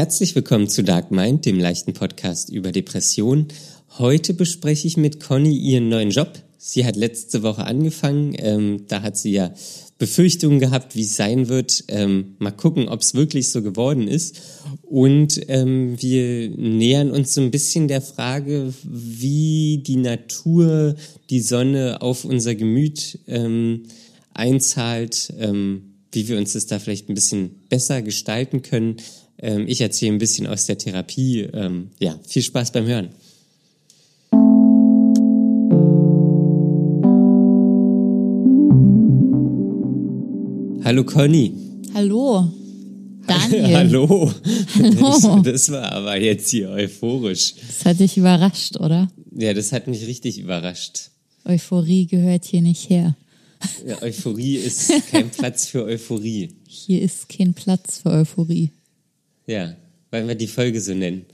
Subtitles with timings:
[0.00, 3.48] Herzlich willkommen zu Dark Mind, dem leichten Podcast über Depressionen.
[3.98, 6.42] Heute bespreche ich mit Conny ihren neuen Job.
[6.56, 8.34] Sie hat letzte Woche angefangen.
[8.38, 9.52] Ähm, da hat sie ja
[9.98, 11.84] Befürchtungen gehabt, wie es sein wird.
[11.88, 14.40] Ähm, mal gucken, ob es wirklich so geworden ist.
[14.80, 20.94] Und ähm, wir nähern uns so ein bisschen der Frage, wie die Natur,
[21.28, 23.82] die Sonne auf unser Gemüt ähm,
[24.32, 28.96] einzahlt, ähm, wie wir uns das da vielleicht ein bisschen besser gestalten können.
[29.42, 31.40] Ähm, ich erzähle ein bisschen aus der Therapie.
[31.52, 33.08] Ähm, ja, viel Spaß beim Hören.
[40.84, 41.52] Hallo Conny.
[41.94, 42.50] Hallo.
[43.26, 43.66] Daniel.
[43.76, 44.32] Hallo.
[44.76, 45.42] Hallo.
[45.42, 47.54] Das war aber jetzt hier euphorisch.
[47.54, 49.10] Das hat dich überrascht, oder?
[49.32, 51.10] Ja, das hat mich richtig überrascht.
[51.44, 53.16] Euphorie gehört hier nicht her.
[53.86, 56.50] Ja, Euphorie ist kein Platz für Euphorie.
[56.66, 58.70] Hier ist kein Platz für Euphorie.
[59.50, 59.74] Ja,
[60.12, 61.26] weil wir die Folge so nennen.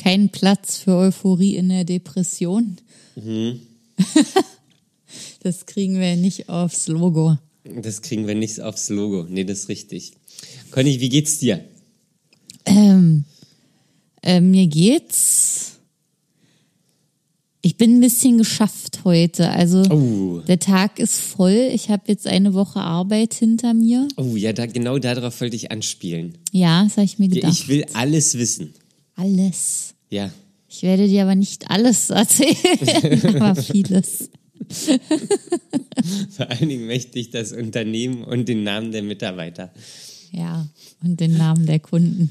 [0.00, 2.76] Kein Platz für Euphorie in der Depression.
[3.16, 3.60] Mhm.
[5.42, 7.36] das kriegen wir nicht aufs Logo.
[7.64, 9.26] Das kriegen wir nicht aufs Logo.
[9.28, 10.12] Nee, das ist richtig.
[10.70, 11.64] Conny, wie geht's dir?
[12.66, 13.24] Ähm,
[14.22, 15.73] äh, mir geht's.
[17.64, 19.48] Ich bin ein bisschen geschafft heute.
[19.48, 20.40] Also Oh.
[20.46, 21.70] der Tag ist voll.
[21.72, 24.06] Ich habe jetzt eine Woche Arbeit hinter mir.
[24.18, 26.36] Oh ja, da, genau darauf wollte ich anspielen.
[26.52, 27.52] Ja, das habe ich mir gedacht.
[27.52, 28.74] Ich will alles wissen.
[29.16, 29.94] alles.
[30.10, 30.30] Ja.
[30.68, 34.28] Ich werde dir aber nicht alles erzählen, aber vieles.
[36.30, 39.72] Vor allen Dingen möchte ich das Unternehmen und den Namen der Mitarbeiter.
[40.32, 40.66] Ja,
[41.02, 42.30] und den Namen der Kunden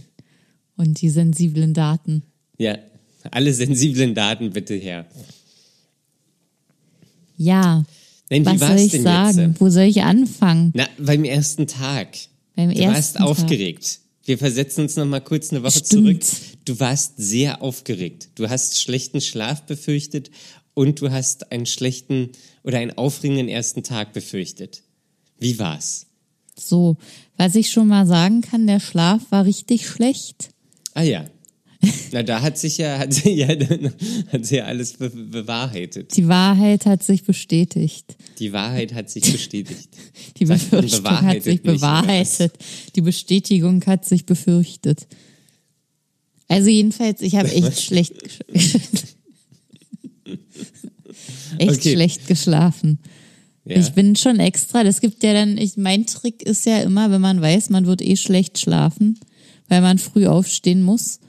[0.78, 2.24] und die sensiblen Daten.
[2.58, 2.78] Ja,
[3.32, 5.06] alle sensiblen Daten bitte her.
[7.38, 7.84] Ja,
[8.30, 9.50] Nein, was soll ich sagen?
[9.52, 9.62] jetzt?
[9.62, 10.72] Wo soll ich anfangen?
[10.76, 12.18] Na, beim ersten Tag.
[12.56, 13.28] Beim du ersten warst Tag.
[13.28, 14.00] aufgeregt.
[14.26, 16.24] Wir versetzen uns noch mal kurz eine Woche Stimmt.
[16.24, 16.42] zurück.
[16.66, 18.30] Du warst sehr aufgeregt.
[18.36, 20.32] Du hast schlechten Schlaf befürchtet
[20.74, 22.30] und du hast einen schlechten
[22.64, 24.84] oder einen aufregenden ersten Tag befürchtet.
[25.40, 26.06] Wie war's?
[26.58, 26.98] So,
[27.36, 30.50] was ich schon mal sagen kann, der Schlaf war richtig schlecht.
[30.94, 31.26] Ah ja.
[32.12, 36.16] Na, da hat sich ja, hat sich ja, hat sich ja alles be bewahrheitet.
[36.16, 38.16] Die Wahrheit hat sich bestätigt.
[38.40, 39.90] Die Wahrheit hat sich bestätigt.
[40.40, 42.54] Die Befürchtung hat sich bewahrheitet.
[42.96, 45.08] Die Bestätigung hat sich befürchtet.
[46.48, 48.14] Also jedenfalls, ich habe echt schlecht,
[51.58, 51.94] echt Okay.
[51.94, 53.00] schlecht geschlafen.
[53.66, 53.78] Ja.
[53.78, 57.22] Ich bin schon extra, das gibt ja dann, ich, mein Trick ist ja immer, wenn
[57.22, 59.20] man weiß, man wird eh schlecht schlafen,
[59.70, 61.20] weil man früh aufstehen muss,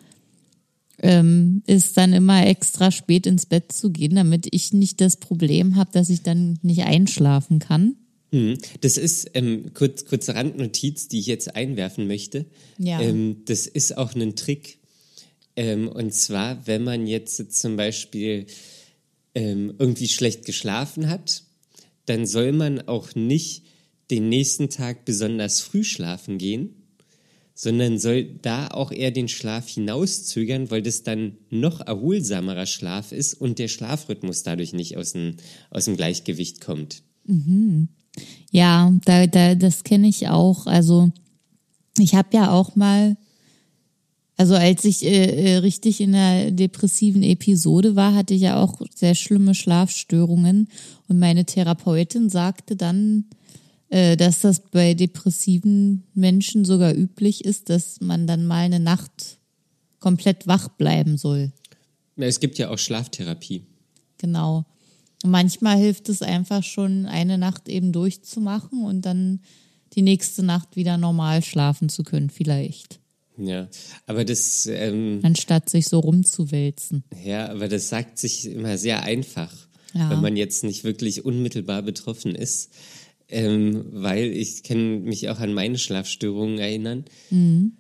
[1.05, 5.77] ähm, ist dann immer extra spät ins Bett zu gehen, damit ich nicht das Problem
[5.77, 7.97] habe, dass ich dann nicht einschlafen kann.
[8.31, 8.57] Mhm.
[8.81, 12.47] Das ist ähm, kurz, kurze Randnotiz, die ich jetzt einwerfen möchte.
[12.79, 13.03] Ja.
[13.03, 14.79] Ähm, das ist auch ein Trick.
[15.57, 18.47] Ähm, und zwar, wenn man jetzt zum Beispiel
[19.35, 21.43] ähm, irgendwie schlecht geschlafen hat,
[22.07, 23.65] dann soll man auch nicht
[24.11, 26.84] den nächsten Tag besonders früh schlafen gehen,
[27.55, 33.35] sondern soll da auch eher den Schlaf hinauszögern, weil das dann noch erholsamerer Schlaf ist
[33.35, 35.37] und der Schlafrhythmus dadurch nicht aus dem,
[35.71, 37.03] aus dem Gleichgewicht kommt.
[38.51, 40.67] Ja, da, da, das kenne ich auch.
[40.67, 41.11] Also
[41.99, 43.17] ich habe ja auch mal,
[44.37, 48.81] also als ich äh, äh, richtig in der depressiven Episode war, hatte ich ja auch
[48.95, 50.69] sehr schlimme Schlafstörungen
[51.07, 53.27] und meine Therapeutin sagte dann,
[54.17, 59.39] dass das bei depressiven Menschen sogar üblich ist, dass man dann mal eine Nacht
[60.01, 61.53] komplett wach bleiben soll.
[62.17, 63.63] Ja, Es gibt ja auch Schlaftherapie.
[64.19, 64.65] Genau.
[65.25, 69.41] Manchmal hilft es einfach schon, eine Nacht eben durchzumachen und dann
[69.95, 73.01] die nächste Nacht wieder normal schlafen zu können, vielleicht.
[73.39, 73.69] Ja,
[74.07, 77.05] aber das, ähm, Anstatt sich so rumzuwälzen.
[77.25, 79.53] ja, aber das sagt sich immer sehr einfach,
[79.93, 80.11] Ja.
[80.11, 82.71] wenn man jetzt nicht wirklich unmittelbar betroffen ist,
[83.29, 87.05] ähm, weil ich kann mich auch an meine Schlafstörungen erinnern.
[87.31, 87.73] Mhm.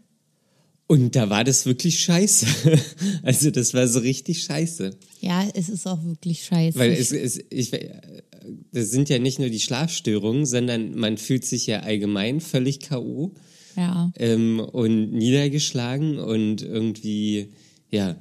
[0.86, 2.46] Und da war das wirklich scheiße.
[3.22, 4.96] Also das war so richtig scheiße.
[5.20, 6.78] Ja, es ist auch wirklich scheiße.
[6.78, 8.22] Weil es, es ich, äh,
[8.70, 13.32] das sind ja nicht nur die Schlafstörungen, sondern man fühlt sich ja allgemein völlig K.O.
[13.76, 14.12] ja.
[14.16, 17.54] Ähm, und niedergeschlagen und irgendwie,
[17.90, 18.16] ja,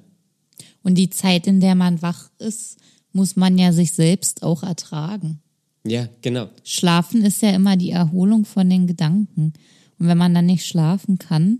[0.84, 2.78] Und die Zeit, in der man wach ist,
[3.12, 5.43] muss man ja sich selbst auch ertragen.
[5.86, 6.50] Ja, genau.
[6.64, 9.54] Schlafen ist ja immer die Erholung von den Gedanken.
[10.00, 11.60] Und wenn man dann nicht schlafen kann,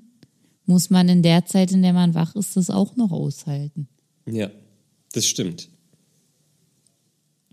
[0.66, 3.88] muss man in der Zeit, in der man wach ist, das auch noch aushalten.
[4.26, 4.50] Ja,
[5.12, 5.70] das stimmt.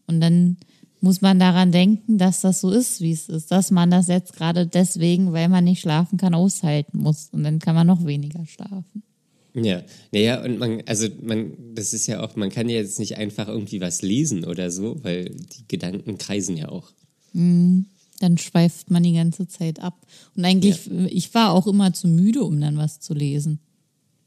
[0.07, 0.57] Und dann
[1.01, 4.35] muss man daran denken, dass das so ist, wie es ist, dass man das jetzt
[4.35, 8.45] gerade deswegen, weil man nicht schlafen kann, aushalten muss und dann kann man noch weniger
[8.47, 9.03] schlafen.
[9.55, 9.83] Ja,
[10.13, 13.49] naja, und man, also man, das ist ja auch, man kann ja jetzt nicht einfach
[13.49, 16.93] irgendwie was lesen oder so, weil die Gedanken kreisen ja auch.
[17.33, 17.87] Dann
[18.39, 20.07] schweift man die ganze Zeit ab.
[20.37, 23.59] Und eigentlich, ich war auch immer zu müde, um dann was zu lesen.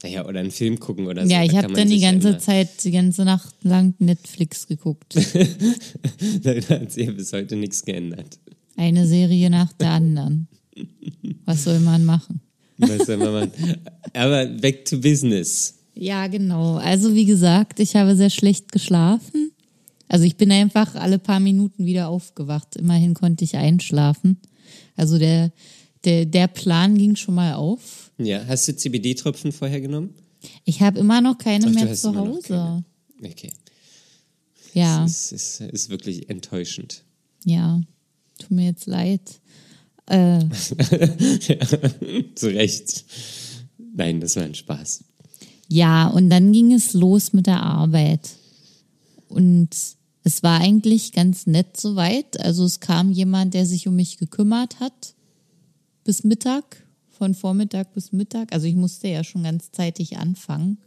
[0.02, 1.32] Naja, oder einen Film gucken oder so.
[1.32, 4.66] Ja, ich da habe dann die ja ganze immer- Zeit, die ganze Nacht lang Netflix
[4.66, 5.14] geguckt.
[6.42, 8.38] Da hat sich ja bis heute nichts geändert.
[8.76, 10.48] Eine Serie nach der anderen.
[11.44, 12.40] Was soll man machen?
[12.76, 13.52] Man machen?
[14.12, 15.74] Aber back to business.
[15.94, 16.76] Ja, genau.
[16.76, 19.52] Also wie gesagt, ich habe sehr schlecht geschlafen.
[20.08, 22.76] Also ich bin einfach alle paar Minuten wieder aufgewacht.
[22.76, 24.38] Immerhin konnte ich einschlafen.
[24.96, 25.52] Also der,
[26.04, 28.10] der, der Plan ging schon mal auf.
[28.18, 30.14] Ja, hast du CBD-Tropfen vorher genommen?
[30.64, 32.84] Ich habe immer noch keine Ach, mehr zu Hause.
[33.24, 33.50] Okay.
[34.74, 37.02] Ja, Das ist, ist, ist wirklich enttäuschend.
[37.44, 37.80] ja.
[38.36, 39.20] Tut mir jetzt leid.
[40.06, 40.40] Äh,
[42.34, 43.04] Zu Recht.
[43.94, 45.04] Nein, das war ein Spaß.
[45.68, 48.30] Ja, und dann ging es los mit der Arbeit.
[49.28, 49.70] Und
[50.22, 52.40] es war eigentlich ganz nett soweit.
[52.40, 55.14] Also es kam jemand, der sich um mich gekümmert hat.
[56.04, 58.52] Bis Mittag, von Vormittag bis Mittag.
[58.52, 60.78] Also ich musste ja schon ganz zeitig anfangen.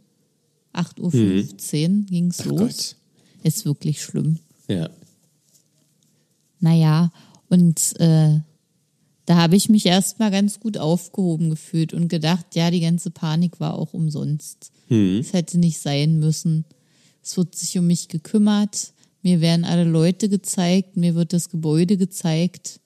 [0.74, 2.32] 8.15 Uhr Mhm.
[2.38, 2.58] Ach los.
[2.58, 2.96] Gott.
[3.42, 4.38] Ist wirklich schlimm.
[4.68, 4.88] Ja.
[6.60, 7.12] Naja,
[7.48, 8.40] und äh,
[9.28, 13.60] da habe ich mich erstmal ganz gut aufgehoben gefühlt und gedacht, ja, die ganze Panik
[13.60, 14.72] war auch umsonst.
[15.20, 16.64] Es hätte nicht sein müssen.
[17.22, 21.98] Es wird sich um mich gekümmert, mir werden alle Leute gezeigt, mir wird das Gebäude
[21.98, 22.80] gezeigt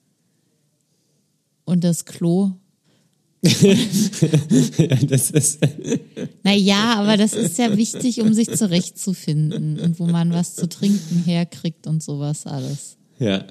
[1.63, 2.51] und das Klo.
[3.41, 5.59] ja das ist,
[6.43, 11.23] Naja, aber das ist ja wichtig, um sich zurechtzufinden und wo man was zu trinken
[11.23, 12.97] herkriegt und sowas alles.
[13.17, 13.45] ja.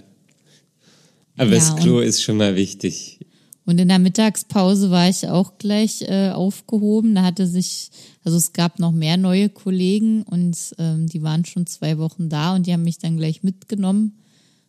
[1.37, 3.21] Aber Ja, das Klo ist schon mal wichtig.
[3.65, 7.15] Und in der Mittagspause war ich auch gleich äh, aufgehoben.
[7.15, 7.91] Da hatte sich,
[8.25, 12.55] also es gab noch mehr neue Kollegen und ähm, die waren schon zwei Wochen da
[12.57, 14.19] und die haben mich dann gleich mitgenommen.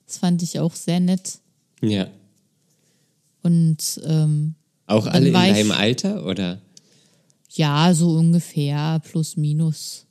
[0.06, 1.40] Das fand ich auch sehr nett.
[1.82, 2.08] Ja.
[3.42, 4.56] Und ähm,
[4.86, 6.62] Auch alle in ich- deinem Alter oder?
[7.56, 10.06] ja, so ungefähr plus minus.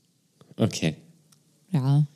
[0.56, 0.96] Okay.
[1.72, 2.06] Ja.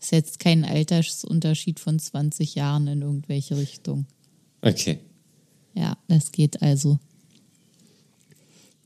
[0.00, 4.06] Ist jetzt kein Altersunterschied von 20 Jahren in irgendwelche Richtung.
[4.62, 4.98] Okay.
[5.74, 6.98] Ja, das geht also.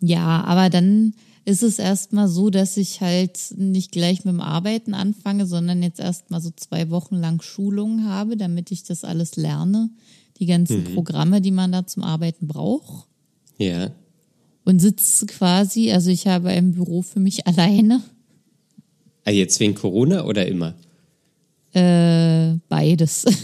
[0.01, 1.15] Ja, aber dann
[1.45, 6.01] ist es erstmal so, dass ich halt nicht gleich mit dem Arbeiten anfange, sondern jetzt
[6.01, 9.91] erstmal so zwei Wochen lang Schulungen habe, damit ich das alles lerne.
[10.39, 13.07] Die ganzen Programme, die man da zum Arbeiten braucht.
[13.59, 13.93] Ja.
[14.65, 18.03] Und sitze quasi, also ich habe ein Büro für mich alleine.
[19.25, 20.75] Ah, jetzt wegen Corona oder immer?
[21.75, 23.25] Äh, beides.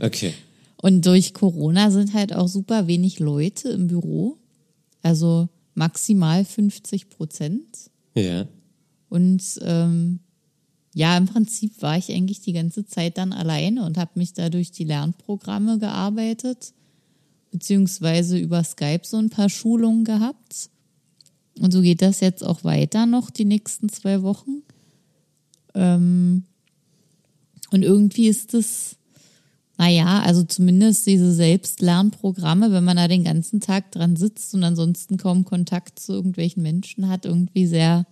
[0.00, 0.34] Okay.
[0.76, 4.36] Und durch Corona sind halt auch super wenig Leute im Büro.
[5.02, 7.90] Also maximal 50 Prozent.
[8.14, 8.46] Ja.
[9.08, 10.20] Und ähm,
[10.94, 14.48] ja, im Prinzip war ich eigentlich die ganze Zeit dann alleine und habe mich da
[14.48, 16.72] durch die Lernprogramme gearbeitet,
[17.50, 20.70] beziehungsweise über Skype so ein paar Schulungen gehabt.
[21.60, 24.62] Und so geht das jetzt auch weiter noch die nächsten zwei Wochen.
[25.74, 26.44] Ähm,
[27.70, 28.96] und irgendwie ist es,
[29.78, 35.16] naja, also zumindest diese Selbstlernprogramme, wenn man da den ganzen Tag dran sitzt und ansonsten
[35.16, 38.06] kaum Kontakt zu irgendwelchen Menschen hat, irgendwie sehr,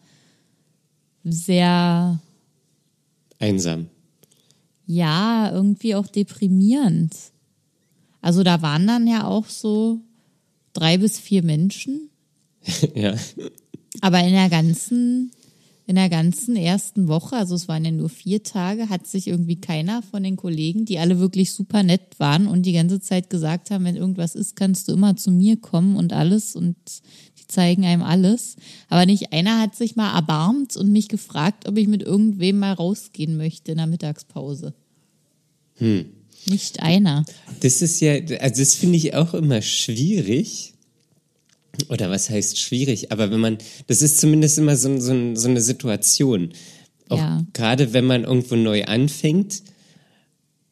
[1.24, 2.20] sehr,
[3.38, 3.86] Einsam.
[4.86, 7.14] ja, irgendwie auch deprimierend.
[8.20, 10.00] Also da waren dann ja auch so
[10.72, 12.10] drei bis vier Menschen,
[12.94, 13.14] ja.
[14.00, 15.30] aber in der ganzen,
[15.86, 19.60] in der ganzen ersten Woche, also es waren ja nur vier Tage, hat sich irgendwie
[19.60, 23.70] keiner von den Kollegen, die alle wirklich super nett waren und die ganze Zeit gesagt
[23.70, 26.76] haben, wenn irgendwas ist, kannst du immer zu mir kommen und alles und
[27.38, 28.56] die zeigen einem alles.
[28.88, 32.72] Aber nicht einer hat sich mal erbarmt und mich gefragt, ob ich mit irgendwem mal
[32.72, 34.72] rausgehen möchte in der Mittagspause.
[36.46, 37.24] Nicht einer.
[37.60, 40.73] Das ist ja, also das finde ich auch immer schwierig.
[41.88, 43.12] Oder was heißt schwierig?
[43.12, 46.50] Aber wenn man, das ist zumindest immer so, so, so eine Situation.
[47.08, 47.44] Auch Ja.
[47.52, 49.62] gerade wenn man irgendwo neu anfängt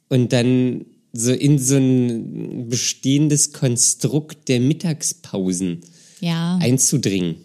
[0.08, 5.80] und dann so in so ein bestehendes Konstrukt der Mittagspausen
[6.20, 6.56] Ja.
[6.58, 7.36] einzudringen.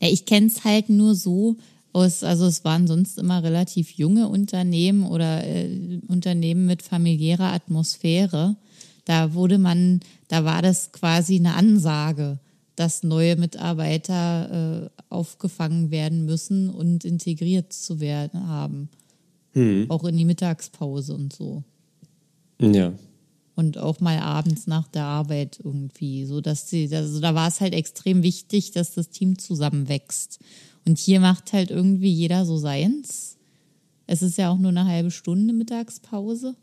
[0.00, 1.56] Ja, ich kenne es halt nur so
[1.92, 8.56] aus, also es waren sonst immer relativ junge Unternehmen oder äh, Unternehmen mit familiärer Atmosphäre.
[9.04, 12.38] Da wurde man, da war das quasi eine Ansage,
[12.76, 18.88] dass neue Mitarbeiter äh, aufgefangen werden müssen und integriert zu werden haben.
[19.88, 21.62] Auch in die Mittagspause und so.
[22.60, 22.92] Ja.
[23.54, 26.24] Und auch mal abends nach der Arbeit irgendwie.
[26.24, 30.40] So dass sie, also da war es halt extrem wichtig, dass das Team zusammenwächst.
[30.84, 33.36] Und hier macht halt irgendwie jeder so seins.
[34.06, 36.56] Es ist ja auch nur eine halbe Stunde Mittagspause.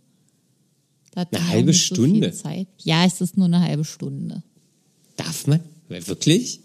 [1.12, 2.32] Da hat Eine halbe so Stunde?
[2.32, 2.68] Zeit.
[2.84, 4.44] Ja, es ist nur eine halbe Stunde.
[5.18, 5.60] Darf man?
[5.90, 6.62] Wirklich?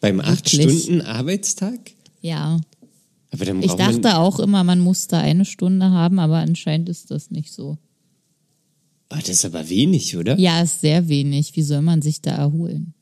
[0.00, 0.48] Beim acht?
[0.48, 1.78] Stunden Arbeitstag?
[2.20, 2.60] Ja.
[3.30, 7.30] Aber dann Ich dachte auch immer, man musste eine Stunde haben, aber anscheinend ist das
[7.30, 7.78] nicht so.
[9.10, 10.38] oh, das ist aber wenig, oder?
[10.38, 11.56] Ja, ist sehr wenig.
[11.56, 12.94] Wie soll man sich da erholen?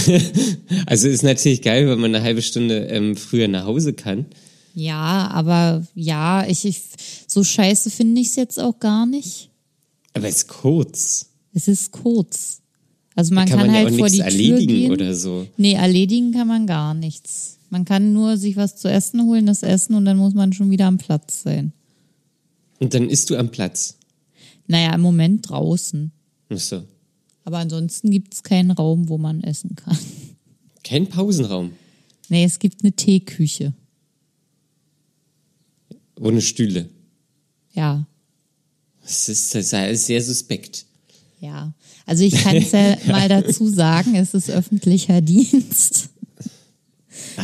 [0.86, 4.26] Also ist natürlich geil, wenn man eine halbe Stunde ähm, früher nach Hause kann.
[4.74, 6.82] Ja, aber ja, ich, ich
[7.26, 9.50] so scheiße finde ich es jetzt auch gar nicht.
[10.14, 11.26] Aber es ist kurz.
[11.54, 12.60] Es ist kurz.
[13.14, 14.92] Also man kann kann, man ja halt auch vor nichts die Tür erledigen gehen.
[14.92, 15.46] oder so.
[15.56, 17.58] Nee, erledigen kann man gar nichts.
[17.70, 20.70] Man kann nur sich was zu essen holen, das Essen und dann muss man schon
[20.70, 21.72] wieder am Platz sein.
[22.78, 23.98] Und dann isst du am Platz.
[24.66, 26.12] Naja, im Moment draußen.
[26.48, 26.84] Ach so.
[27.44, 29.98] Aber ansonsten gibt es keinen Raum, wo man essen kann.
[30.84, 31.72] Kein Pausenraum.
[32.28, 33.72] Nee, es gibt eine Teeküche.
[36.20, 36.88] Ohne Stühle.
[37.72, 38.06] Ja,
[39.08, 40.84] Das ist, das ist sehr suspekt.
[41.40, 41.72] ja.
[42.06, 46.08] Also ich kann es ja mal dazu sagen, es ist öffentlicher Dienst.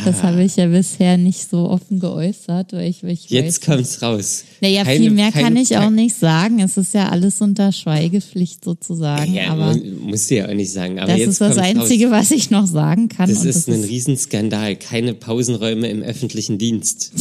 [0.03, 4.01] Das habe ich ja bisher nicht so offen geäußert, weil ich, weil ich Jetzt kommt's
[4.01, 4.43] raus.
[4.61, 6.59] Naja, Keine- viel mehr kann ich auch nicht sagen.
[6.61, 9.33] Es ist ja alles unter Schweigepflicht sozusagen.
[9.35, 10.97] Ja, aber mu- musst du ja auch nicht sagen.
[10.99, 12.21] Aber das ist das Einzige, Raus.
[12.21, 13.29] was ich noch sagen kann.
[13.29, 14.75] Das ist das ein ist, Riesenskandal.
[14.77, 17.11] Keine Pausenräume im öffentlichen Dienst.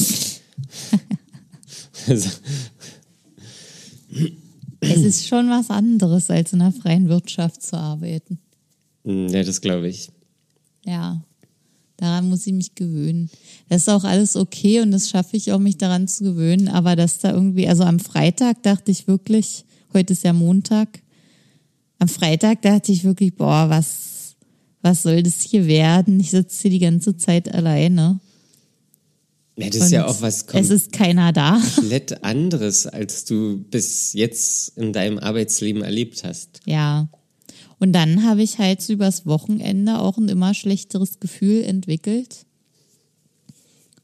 [2.06, 2.28] also,
[4.80, 8.38] es ist schon was anderes, als in der freien Wirtschaft zu arbeiten.
[9.04, 10.10] mm, ja, das glaube ich.
[10.84, 11.22] Ja,
[11.96, 13.30] daran muss ich mich gewöhnen.
[13.68, 16.68] Das ist auch alles okay und das schaffe ich auch, mich daran zu gewöhnen.
[16.68, 21.00] Aber dass da irgendwie, also am Freitag dachte ich wirklich, heute ist ja Montag,
[21.98, 24.36] am Freitag dachte ich wirklich, boah, was,
[24.82, 26.20] was soll das hier werden?
[26.20, 28.20] Ich sitze hier die ganze Zeit alleine.
[29.56, 31.60] Ja, das ist ja auch was Es ist keiner da.
[31.76, 36.60] komplett anderes, als du bis jetzt in deinem Arbeitsleben erlebt hast.
[36.66, 37.08] Ja.
[37.78, 42.46] Und dann habe ich halt so übers Wochenende auch ein immer schlechteres Gefühl entwickelt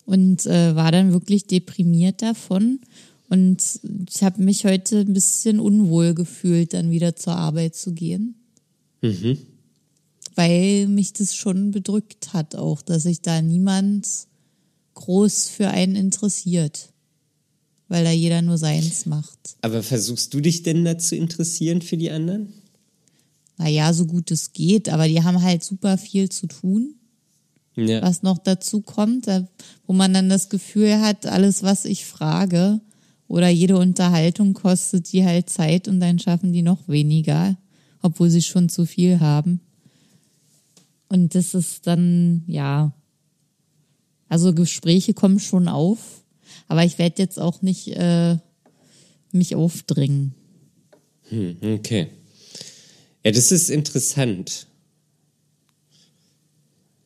[0.04, 2.80] und äh, war dann wirklich deprimiert davon.
[3.28, 3.62] Und
[4.08, 8.34] ich habe mich heute ein bisschen unwohl gefühlt, dann wieder zur Arbeit zu gehen.
[10.34, 14.06] Weil mich das schon bedrückt hat, auch, dass sich da niemand
[15.00, 16.88] groß für einen interessiert.
[17.88, 19.38] Weil da jeder nur seins macht.
[19.62, 22.52] Aber versuchst du dich denn da zu interessieren für die anderen?
[23.56, 26.94] naja, so gut es geht, aber die haben halt super viel zu tun,
[27.76, 28.00] Ja.
[28.00, 29.26] was noch dazu kommt,
[29.86, 32.80] wo man dann das Gefühl hat, alles, was ich frage
[33.28, 37.58] oder jede Unterhaltung kostet die halt Zeit und dann schaffen die noch weniger,
[38.00, 39.60] obwohl sie schon zu viel haben.
[41.10, 42.92] Und das ist dann, ja,
[44.30, 46.24] also Gespräche kommen schon auf,
[46.68, 48.38] aber ich werde jetzt auch nicht äh,
[49.32, 50.34] mich aufdringen.
[51.28, 52.06] Hm, okay.
[53.24, 54.68] Ja, das ist interessant.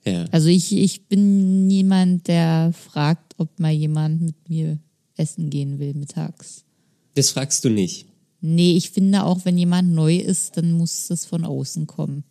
[0.04, 0.26] Ja.
[0.30, 4.78] Also ich, ich bin niemand, der fragt, ob mal jemand mit mir
[5.16, 6.64] essen gehen will mittags.
[7.14, 8.06] Das fragst du nicht.
[8.42, 12.24] Nee, ich finde auch, wenn jemand neu ist, dann muss das von außen kommen.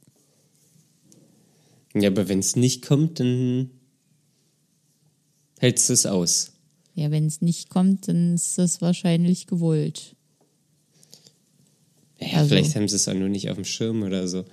[1.96, 3.72] Ja, aber wenn es nicht kommt, dann
[5.64, 6.52] hältst du es aus.
[6.94, 10.16] Ja, wenn es nicht kommt, dann ist das wahrscheinlich gewollt.
[12.20, 14.46] Ja, Also- vielleicht haben sie es auch nur nicht auf dem Schirm oder so.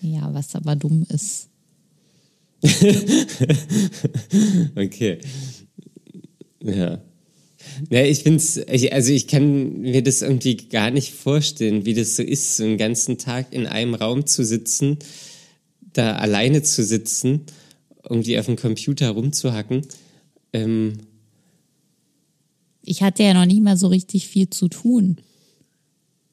[0.00, 1.48] Ja, was aber dumm ist.
[4.76, 5.18] Okay.
[6.62, 7.02] Ja.
[7.90, 12.16] Ja, ich find's, ich, also ich kann mir das irgendwie gar nicht vorstellen, wie das
[12.16, 14.98] so ist, so einen ganzen Tag in einem Raum zu sitzen,
[15.92, 17.42] da alleine zu sitzen,
[18.08, 19.82] irgendwie auf dem Computer rumzuhacken.
[20.54, 20.98] Ähm,
[22.82, 25.16] Ich hatte ja noch nicht mal so richtig viel zu tun.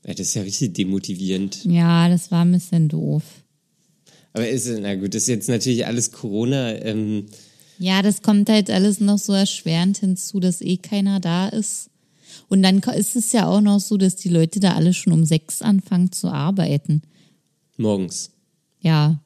[0.06, 1.66] ja, das ist ja richtig demotivierend.
[1.66, 3.24] Ja, das war ein bisschen doof.
[4.34, 6.74] Aber ist, na gut, das ist jetzt natürlich alles Corona.
[6.86, 7.25] Ähm,
[7.80, 11.90] Ja, das kommt halt alles noch so erschwerend hinzu, dass eh keiner da ist.
[12.48, 15.25] Und dann ist es ja auch noch so, dass die Leute da alle schon um
[15.25, 17.01] sechs anfangen zu arbeiten.
[17.78, 18.30] morgens.
[18.82, 19.20] Ja,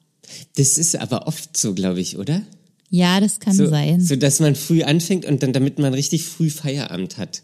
[0.56, 2.42] Das ist aber oft so, glaube ich, oder?
[2.90, 4.00] Ja, das kann So, sein.
[4.00, 7.42] so, dass man früh anfängt und dann, damit man richtig früh Feierabend hat.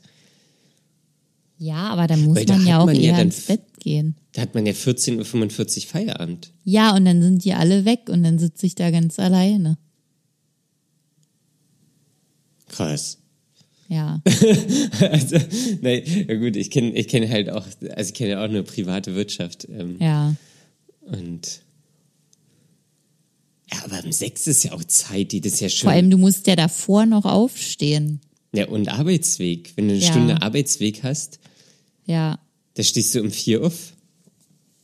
[1.58, 3.62] ja, aber dann muss Weil da man ja auch man ja eher dann ins Bett
[3.80, 4.16] gehen.
[4.32, 6.52] Da hat man ja 14.45 Uhr Feierabend.
[6.64, 9.76] Ja, und dann sind die alle weg und dann sitze ich da ganz alleine.
[12.68, 13.18] Krass.
[13.88, 14.22] Ja.
[15.10, 15.36] also,
[15.82, 18.62] nein, ja gut, ich kenne ich kenn halt auch, also ich kenne ja auch eine
[18.62, 19.68] private Wirtschaft.
[19.68, 20.34] Ähm, Ja.
[21.02, 21.60] Und
[23.72, 25.86] ja, aber um sechs ist ja auch Zeit, die das ist ja schon.
[25.88, 28.20] Vor allem, du musst ja davor noch aufstehen.
[28.54, 29.72] ja, und Arbeitsweg.
[29.76, 30.10] Wenn du eine Ja.
[30.12, 31.38] Stunde Arbeitsweg hast,
[32.06, 32.38] Ja.
[32.74, 33.94] da stehst du um vier auf.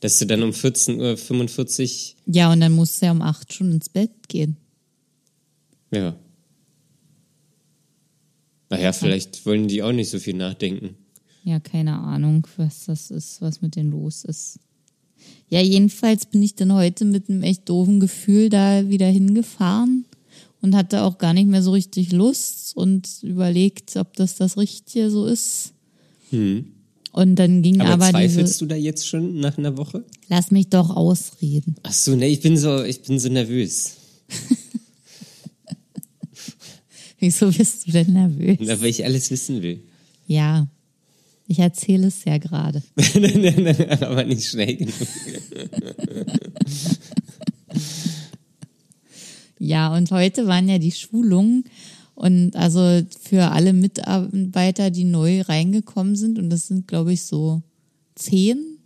[0.01, 3.71] Dass du dann um 14.45 Uhr, Ja, und dann musst du ja um acht schon
[3.73, 4.55] ins Bett gehen.
[5.91, 6.15] ja.
[8.71, 10.95] Naja, vielleicht wollen die auch nicht so viel nachdenken.
[11.43, 14.59] Ja, keine Ahnung, was das ist, was mit denen los ist.
[15.49, 20.05] Ja, jedenfalls bin ich dann heute mit einem echt doofen Gefühl da wieder hingefahren
[20.61, 25.09] und hatte auch gar nicht mehr so richtig Lust und überlegt, ob das das Richtige
[25.09, 25.73] so ist.
[27.11, 27.81] Und dann ging Hm.
[27.81, 30.03] Aber, aber, zweifelst diese, du da jetzt schon nach einer Woche?
[30.27, 31.75] lass mich doch ausreden.
[31.83, 33.95] Ach so, ne, ich bin so, ich bin so nervös.
[37.19, 38.57] Wieso bist du denn nervös?
[38.61, 39.81] Na, weil ich alles wissen will.
[40.27, 40.67] Ja,
[41.49, 42.83] ich erzähle es ja gerade.
[44.05, 44.93] Aber nicht schnell genug.
[49.57, 51.65] Ja, und heute waren ja die Schulungen
[52.13, 57.63] und also für alle Mitarbeiter, die neu reingekommen sind, und das sind, glaube ich, so
[58.15, 58.77] zehn.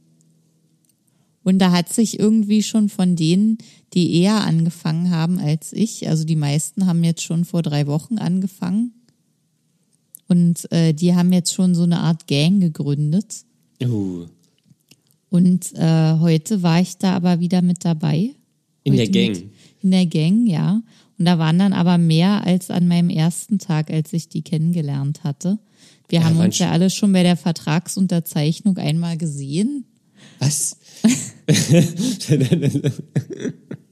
[1.43, 3.57] Und da hat sich irgendwie schon von denen,
[3.93, 8.19] die eher angefangen haben als ich, also die meisten haben jetzt schon vor drei Wochen
[8.19, 8.93] angefangen.
[10.33, 13.43] Und äh, die haben jetzt schon so eine Art Gang gegründet.
[13.83, 14.25] Uh,
[15.29, 18.31] Und äh, heute war ich da aber wieder mit dabei.
[18.83, 19.29] In der Gang?
[19.29, 19.51] Mit,
[19.83, 20.81] in der Gang, ja.
[21.19, 25.23] Und da waren dann aber mehr als an meinem ersten Tag, als ich die kennengelernt
[25.23, 25.59] hatte.
[26.09, 29.85] Wir Ja, haben uns ja alle schon bei der Vertragsunterzeichnung einmal gesehen.
[30.39, 30.77] was?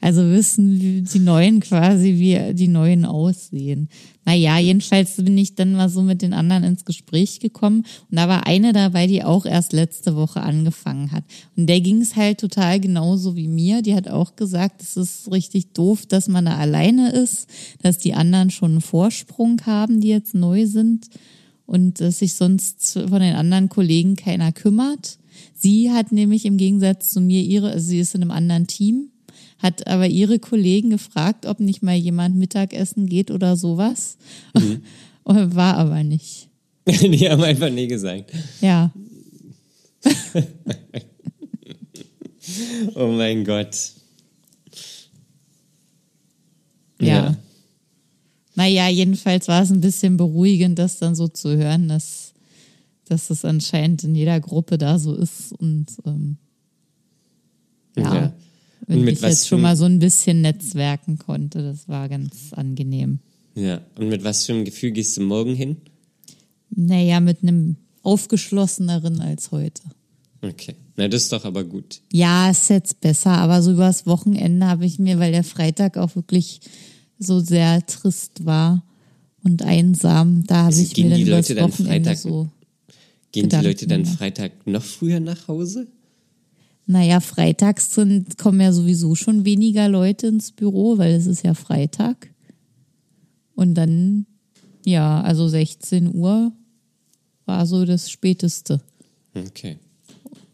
[0.00, 3.88] Also wissen die Neuen quasi, wie die Neuen aussehen.
[4.24, 8.28] Naja, jedenfalls bin ich dann mal so mit den anderen ins Gespräch gekommen und da
[8.28, 11.24] war eine dabei, die auch erst letzte Woche angefangen hat.
[11.56, 13.82] Und der ging es halt total genauso wie mir.
[13.82, 17.48] Die hat auch gesagt, es ist richtig doof, dass man da alleine ist,
[17.82, 21.08] dass die anderen schon einen Vorsprung haben, die jetzt neu sind
[21.66, 25.18] und dass sich sonst von den anderen Kollegen keiner kümmert.
[25.54, 29.10] Sie hat nämlich im Gegensatz zu mir ihre, also sie ist in einem anderen Team,
[29.62, 34.16] hat aber ihre Kollegen gefragt, ob nicht mal jemand Mittagessen geht oder sowas.
[34.54, 34.82] Und
[35.56, 36.48] War aber nicht.
[36.86, 38.32] die haben einfach nie gesagt.
[38.60, 38.90] Ja,
[42.94, 43.76] Oh mein Gott.
[47.00, 47.36] ja.
[48.56, 52.34] Naja, jedenfalls war es ein bisschen beruhigend, das dann so zu hören, dass,
[53.06, 55.52] dass es anscheinend in jeder Gruppe da so ist.
[55.52, 56.36] Und ähm, ja, Ja.
[58.98, 61.62] Mit ich jetzt schon mal so ein bisschen netzwerken konnte.
[61.62, 63.20] Das war ganz angenehm.
[63.54, 63.80] Ja.
[63.96, 65.76] Und mit was für einem Gefühl gehst du morgen hin?
[66.70, 69.82] Naja, mit einem aufgeschlosseneren als heute.
[70.42, 70.74] Okay.
[70.96, 72.00] Na, das ist doch aber gut.
[72.12, 76.16] Ja, ist jetzt besser, aber so übers Wochenende habe ich mir, weil der Freitag auch
[76.16, 76.60] wirklich
[77.18, 78.82] so sehr trist war
[79.42, 82.48] und einsam, da habe Also ich mir dann die übers Leute dann Wochenende Freitag- so.
[83.32, 84.04] Gehen die Leute dann.
[84.06, 85.86] Freitag noch früher nach Hause?
[86.90, 91.54] Naja, freitags sind, kommen ja sowieso schon weniger Leute ins Büro, weil es ist ja
[91.54, 92.30] Freitag.
[93.54, 94.26] Und dann,
[94.84, 96.50] ja, also 16 Uhr
[97.46, 98.80] war so das Späteste.
[99.34, 99.78] Okay.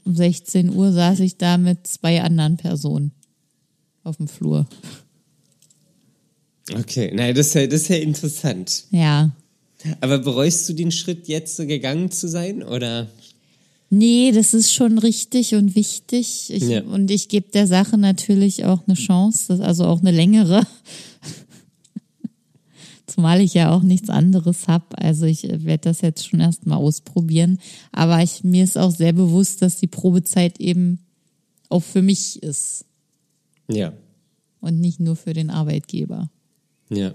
[0.05, 3.12] Um 16 Uhr saß ich da mit zwei anderen Personen
[4.05, 4.66] auf dem Flur.
[6.70, 7.12] Okay.
[7.14, 8.85] Na, das ist ja, das ist ja interessant.
[8.90, 9.31] Ja,
[10.03, 12.62] Aber bereust du den Schritt, jetzt so gegangen zu sein?
[12.62, 13.09] Oder?
[13.88, 16.51] Nee, das ist schon richtig und wichtig.
[16.51, 16.83] Ich, Ja.
[16.83, 20.66] Und ich gebe der Sache natürlich auch eine Chance, also auch eine längere.
[23.07, 24.99] Zumal ich ja auch nichts anderes habe.
[24.99, 27.59] Also ich werde das jetzt schon erstmal ausprobieren.
[27.92, 30.99] Aber ich, mir ist auch sehr bewusst, dass die Probezeit eben
[31.68, 32.85] auch für mich ist
[33.70, 33.92] Ja.
[34.61, 36.31] und nicht nur für den Arbeitgeber.
[36.90, 37.14] Ja.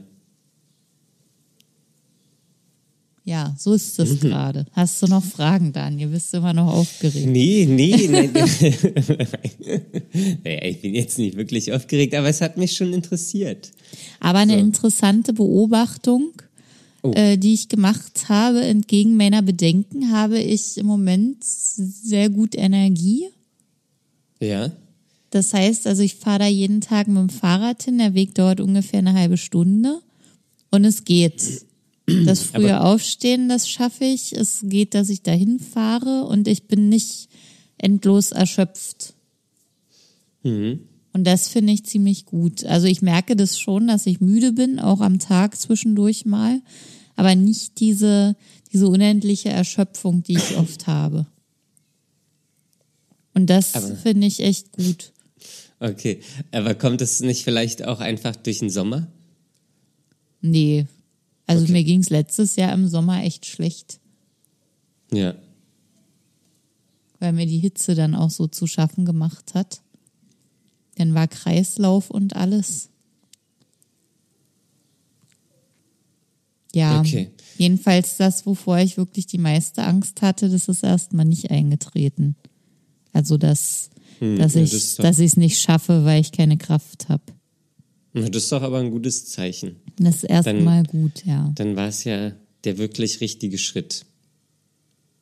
[3.23, 4.65] Ja, so ist das gerade.
[4.71, 6.09] Hast du noch Fragen, Daniel?
[6.09, 7.27] Bist du immer noch aufgeregt?
[7.27, 8.31] Nee, nee, nein.
[10.43, 13.71] naja, ich bin jetzt nicht wirklich aufgeregt, aber es hat mich schon interessiert.
[14.19, 14.59] Aber eine So.
[14.59, 16.31] interessante Beobachtung,
[17.03, 17.11] Oh.
[17.15, 23.25] äh, die ich gemacht habe, entgegen meiner Bedenken, habe ich im Moment sehr gut Energie.
[24.39, 24.71] Ja.
[25.31, 27.97] Das heißt, also ich fahre da jeden Tag mit dem Fahrrad hin.
[27.97, 29.99] Der Weg dauert ungefähr eine halbe Stunde
[30.69, 31.63] und es geht.
[32.25, 34.33] Das frühe Aufstehen, das schaffe ich.
[34.33, 37.29] Es geht, dass ich dahin fahre und ich bin nicht
[37.77, 39.13] endlos erschöpft.
[40.43, 40.79] Und
[41.13, 42.63] das finde ich ziemlich gut.
[42.65, 46.61] Also ich merke das schon, dass ich müde bin, auch am Tag zwischendurch mal.
[47.15, 48.35] aber nicht diese,
[48.71, 51.27] diese unendliche Erschöpfung, die ich oft habe.
[53.35, 55.11] Und das Aber- finde ich echt gut.
[55.79, 56.21] Okay,
[56.51, 59.07] aber kommt es nicht vielleicht auch einfach durch den Sommer?
[60.41, 60.85] Nee.
[61.47, 61.73] Also Okay.
[61.73, 63.99] mir ging es letztes Jahr im Sommer echt schlecht,
[65.11, 65.35] Ja.
[67.19, 69.81] weil mir die Hitze dann auch so zu schaffen gemacht hat.
[70.95, 72.89] Dann war Kreislauf und alles.
[76.73, 77.31] Ja, Okay.
[77.57, 82.35] jedenfalls das, wovor ich wirklich die meiste Angst hatte, das ist erstmal nicht eingetreten.
[83.11, 83.89] Also, dass,
[84.21, 87.09] dass ja, ich das ist doch- dass ich es nicht schaffe, weil ich keine Kraft
[87.09, 87.23] habe.
[88.13, 89.75] Das ist doch aber ein gutes Zeichen.
[90.01, 91.51] Das ist erstmal gut, ja.
[91.55, 92.31] Dann war es ja
[92.63, 94.05] der wirklich richtige Schritt.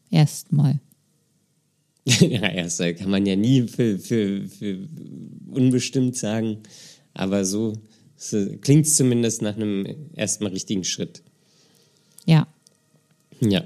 [0.09, 0.79] Erstmal.
[2.05, 4.87] ja, erst äh, kann man ja nie für, für, für
[5.51, 6.59] unbestimmt sagen,
[7.13, 7.73] aber so,
[8.61, 11.23] klingt es zumindest nach einem erstmal richtigen Schritt.
[12.25, 12.47] Ja.
[13.41, 13.65] Ja.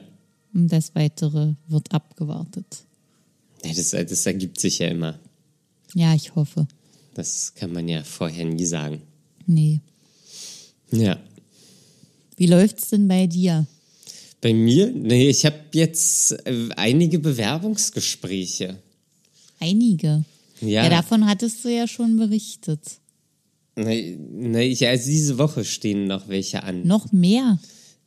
[0.53, 2.85] Und das Weitere wird abgewartet.
[3.63, 5.19] Ja, Das, das ergibt sich ja immer.
[5.93, 6.67] Ja, ich hoffe.
[7.13, 9.03] Das kann man ja vorher nie sagen.
[9.45, 9.81] Nee.
[10.93, 11.19] Ja.
[12.37, 13.65] Wie läuft's denn bei dir?
[14.41, 18.77] Bei mir, nee, ich habe jetzt äh, einige Bewerbungsgespräche.
[19.59, 20.25] Einige.
[20.61, 20.83] Ja.
[20.83, 22.79] Ja, davon hattest du ja schon berichtet.
[23.75, 26.85] Nee, nee, ich, also diese Woche stehen noch welche an.
[26.85, 27.57] Noch mehr.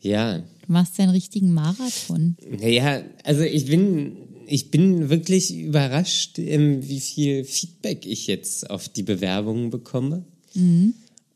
[0.00, 0.38] Ja.
[0.38, 2.36] Du machst einen richtigen Marathon.
[2.60, 8.88] Naja, also ich bin, ich bin wirklich überrascht, ähm, wie viel Feedback ich jetzt auf
[8.88, 10.24] die Bewerbungen bekomme.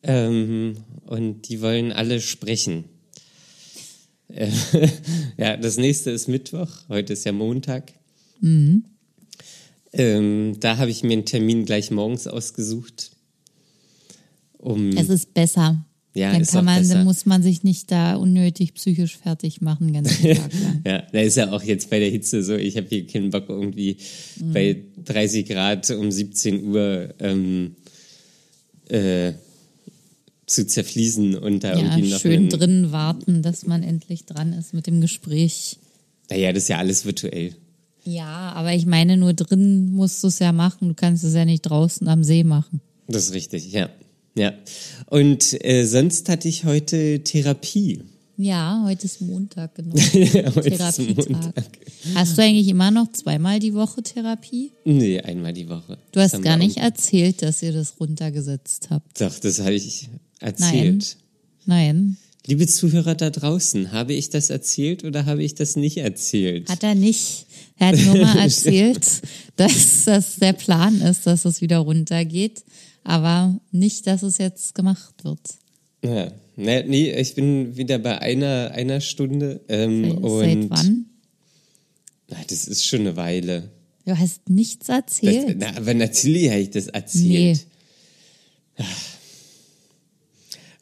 [0.03, 2.85] Ähm, und die wollen alle sprechen.
[4.29, 4.51] Äh,
[5.37, 7.93] ja, das nächste ist Mittwoch, heute ist ja Montag.
[9.93, 13.11] Ähm, da habe ich mir einen Termin gleich morgens ausgesucht.
[14.59, 15.85] Um, Es ist besser.
[16.15, 16.95] Ja, dann ist kann man, besser.
[16.95, 20.07] dann muss man sich nicht da unnötig psychisch fertig machen, lang.
[20.85, 23.49] Ja, da ist ja auch jetzt bei der Hitze so, ich habe hier keinen Bock
[23.49, 23.97] irgendwie
[24.41, 24.53] Mhm.
[24.53, 27.77] bei 30 Grad um 17 Uhr ähm,
[28.89, 29.33] äh,
[30.51, 34.75] zu zerfließen und da Ja, irgendwie noch schön drinnen warten, dass man endlich dran ist
[34.75, 35.79] mit dem Gespräch.
[36.29, 37.55] Naja, das ist ja alles virtuell.
[38.05, 40.89] Ja, aber ich meine, nur drin musst du es ja machen.
[40.89, 42.81] Du kannst es ja nicht draußen am See machen.
[43.09, 43.91] Das ist richtig, ja.
[44.37, 44.53] Ja.
[45.07, 48.03] Und äh, sonst hatte ich heute Therapie.
[48.37, 49.95] Ja, heute ist Montag, genau.
[49.97, 51.29] Heute ist Therapietag.
[51.29, 51.65] Montag.
[52.15, 54.73] Hast du eigentlich immer noch zweimal die Woche Therapie?
[54.87, 55.99] Nee, einmal die Woche.
[56.13, 59.21] Du hast gar nicht erzählt, dass ihr das runtergesetzt habt.
[59.21, 60.09] Doch, das habe ich
[60.40, 61.16] erzählt.
[61.66, 66.68] Nein, Liebe Zuhörer da draußen, habe ich das erzählt oder habe ich das nicht erzählt?
[66.70, 67.46] hat er nicht.
[67.79, 69.07] Er hat nur mal erzählt,
[69.57, 72.64] dass das der Plan ist, dass es wieder runtergeht,
[73.05, 75.38] aber nicht, dass es jetzt gemacht wird.
[76.03, 79.61] Ja, nee, nee, ich bin wieder bei einer, einer Stunde.
[79.68, 81.05] Ähm, Seit, und seit wann?
[82.31, 83.70] Na, das ist schon eine Weile.
[84.07, 85.57] Du hast nichts Das, erzählt.
[85.59, 87.66] na, aber natürlich habe ich das erzählt.
[88.79, 88.85] Ah.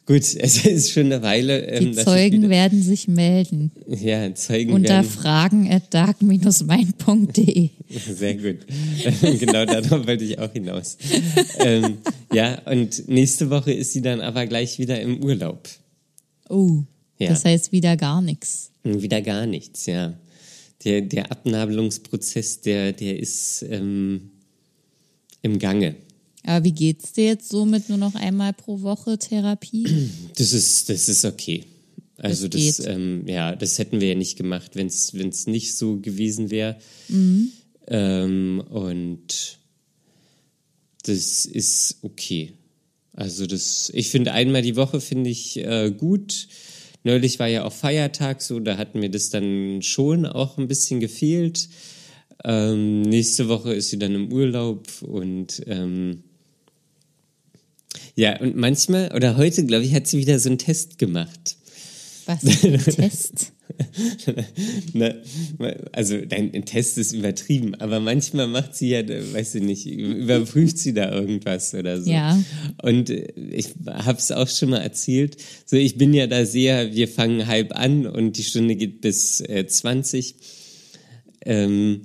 [0.09, 1.67] Gut, es ist schon eine Weile.
[1.67, 5.07] Ähm, die Zeugen werden sich melden Ja, Zeugen unter werden.
[5.07, 7.69] fragen at dark-mein.de.
[8.15, 8.57] Sehr gut.
[9.39, 10.97] genau darauf wollte ich auch hinaus.
[11.59, 11.99] ähm,
[12.33, 15.69] ja, und nächste Woche ist sie dann aber gleich wieder im Urlaub.
[16.49, 16.81] Oh,
[17.19, 17.29] Ja.
[17.29, 18.71] das heißt wieder gar nichts.
[18.83, 20.15] Wieder gar nichts, ja.
[20.85, 24.31] Der, der Abnabelungsprozess, der, der ist ähm,
[25.43, 25.97] im Gange.
[26.45, 29.85] Aber wie geht's dir jetzt so mit nur noch einmal pro Woche Therapie?
[30.35, 31.65] Das ist, das ist okay.
[32.17, 35.97] Also Das das, ähm, ja, das hätten wir ja nicht gemacht, wenn es nicht so
[35.97, 36.77] gewesen wäre.
[37.07, 37.51] Mhm.
[37.87, 39.59] Ähm, und
[41.03, 42.53] das ist okay.
[43.13, 46.47] Also das, ich finde einmal die Woche finde ich äh, gut.
[47.03, 50.99] Neulich war ja auch Feiertag so, da hat mir das dann schon auch ein bisschen
[50.99, 51.69] gefehlt.
[52.43, 56.23] Ähm, nächste Woche ist sie dann im Urlaub und ähm,
[58.15, 61.57] ja, und manchmal, oder heute, glaube ich, hat sie wieder so einen Test gemacht.
[62.25, 63.53] Was ein Test?
[64.93, 65.13] Na,
[65.91, 70.93] also dein Test ist übertrieben, aber manchmal macht sie ja, weiß ich nicht, überprüft sie
[70.93, 72.09] da irgendwas oder so.
[72.09, 72.41] Ja.
[72.81, 75.37] Und äh, ich habe es auch schon mal erzählt.
[75.65, 79.41] So, ich bin ja da sehr, wir fangen halb an und die Stunde geht bis
[79.41, 80.35] äh, 20.
[81.45, 82.01] Ähm,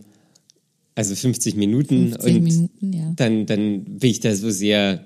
[0.95, 3.13] also 50 Minuten 50 und Minuten, ja.
[3.17, 5.05] dann, dann bin ich da so sehr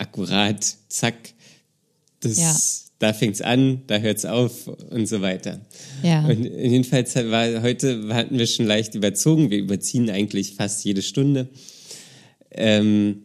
[0.00, 1.14] akkurat, zack,
[2.20, 2.56] das, Ja.
[2.98, 5.60] da fängt's an, da hört's auf und so weiter.
[6.02, 6.26] Ja.
[6.26, 9.50] Und jedenfalls war heute hatten wir schon leicht überzogen.
[9.50, 11.48] Wir überziehen eigentlich fast jede Stunde.
[12.50, 13.22] Ähm,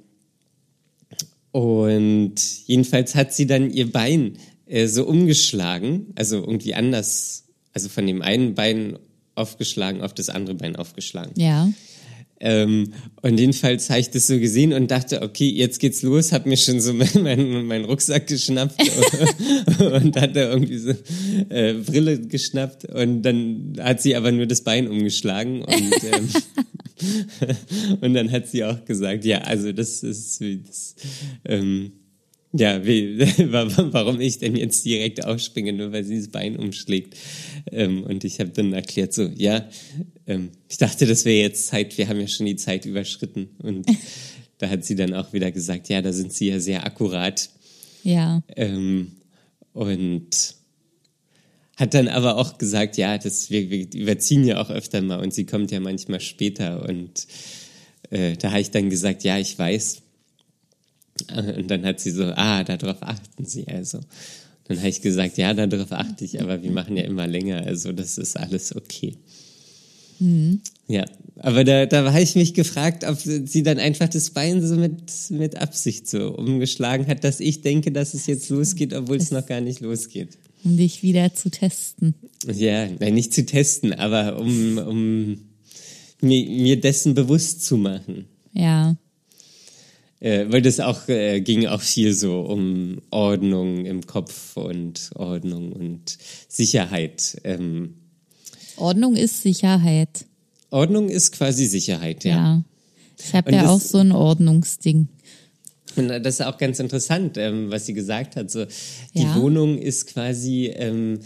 [1.51, 2.35] und
[2.67, 8.21] jedenfalls hat sie dann ihr Bein äh, so umgeschlagen, also irgendwie anders, also von dem
[8.21, 8.99] einen Bein
[9.35, 11.31] aufgeschlagen auf das andere Bein aufgeschlagen.
[11.39, 11.69] Ja.
[12.45, 16.45] Ähm, und jedenfalls habe ich das so gesehen und dachte, okay, jetzt geht's los, hab
[16.45, 18.79] mir schon so meinen mein, Rucksack geschnappt
[19.79, 20.91] und hatte irgendwie so
[21.49, 26.29] äh, Brille geschnappt und dann hat sie aber nur das Bein umgeschlagen und, ähm,
[28.01, 30.95] und dann hat sie auch gesagt, ja, also das ist das,
[31.45, 31.93] ähm,
[32.57, 33.19] ja, wie,
[33.51, 37.15] warum ich denn jetzt direkt aufspringe, nur weil sie das Bein umschlägt.
[37.71, 39.67] Ähm, und ich habe dann erklärt so, ja,
[40.27, 43.49] ähm, ich dachte, das wäre jetzt Zeit, wir haben ja schon die Zeit überschritten.
[43.59, 43.85] Und
[44.57, 47.49] da hat sie dann auch wieder gesagt, ja, da sind sie ja sehr akkurat.
[48.03, 48.41] Ja.
[48.55, 49.11] Ähm,
[49.73, 50.55] und
[51.75, 55.33] hat dann aber auch gesagt, ja, das, wir, wir überziehen ja auch öfter mal und
[55.33, 56.87] sie kommt ja manchmal später.
[56.87, 57.27] Und
[58.11, 60.03] äh, da habe ich dann gesagt, ja, ich weiß.
[61.35, 63.99] Und dann hat sie so, ah, darauf achten Sie also.
[64.67, 67.91] Dann habe ich gesagt, ja, darauf achte ich, aber wir machen ja immer länger, also
[67.91, 69.15] das ist alles okay.
[70.19, 70.61] Mhm.
[70.87, 71.05] Ja,
[71.37, 75.11] aber da, da habe ich mich gefragt, ob sie dann einfach das Bein so mit,
[75.29, 79.45] mit Absicht so umgeschlagen hat, dass ich denke, dass es jetzt losgeht, obwohl es noch
[79.45, 80.37] gar nicht losgeht.
[80.63, 82.15] Um dich wieder zu testen.
[82.51, 85.37] Ja, nein, nicht zu testen, aber um, um
[86.21, 88.25] mir, mir dessen bewusst zu machen.
[88.53, 88.97] Ja
[90.19, 95.71] äh, weil das auch äh, ging auch viel so um Ordnung im Kopf und Ordnung
[95.71, 97.39] und Sicherheit.
[97.43, 97.95] Ähm,
[98.77, 100.25] Ordnung ist Sicherheit.
[100.69, 102.35] Ordnung ist quasi Sicherheit, ja.
[102.35, 102.63] Ja.
[103.17, 105.07] Ich habe ja auch so ein Ordnungsding.
[105.95, 108.51] Und das ist auch ganz interessant, ähm, was sie gesagt hat.
[108.51, 108.65] So,
[109.13, 109.35] die ja.
[109.35, 111.19] Wohnung ist quasi ähm,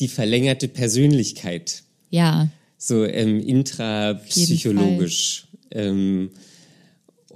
[0.00, 1.82] die verlängerte Persönlichkeit.
[2.10, 2.48] Ja.
[2.78, 5.48] So ähm, intrapsychologisch.
[5.70, 6.30] Ähm,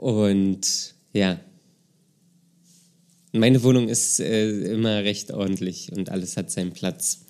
[0.03, 1.39] und ja,
[3.31, 7.21] meine Wohnung ist äh, immer recht ordentlich und alles hat seinen Platz,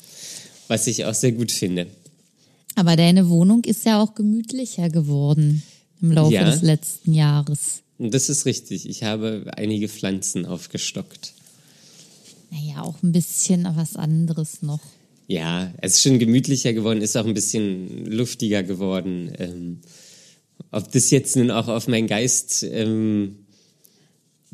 [0.68, 1.87] was ich auch sehr gut finde.
[2.74, 5.62] Aber deine Wohnung ist ja auch gemütlicher geworden
[6.00, 7.82] im Laufe ja, des letzten Jahres.
[7.98, 8.88] Das ist richtig.
[8.88, 11.35] Ich habe einige Pflanzen aufgestockt.
[12.50, 14.80] Naja, auch ein bisschen was anderes noch.
[15.28, 19.30] Ja, es ist schon gemütlicher geworden, ist auch ein bisschen luftiger geworden.
[19.38, 19.80] Ähm,
[20.72, 23.37] ob das jetzt nun auch auf meinen Geist ähm,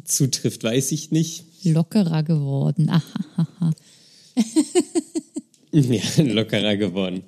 [0.05, 1.45] zutrifft, weiß ich nicht.
[1.65, 2.91] Lockerer geworden.
[5.71, 7.25] Ja, lockerer geworden.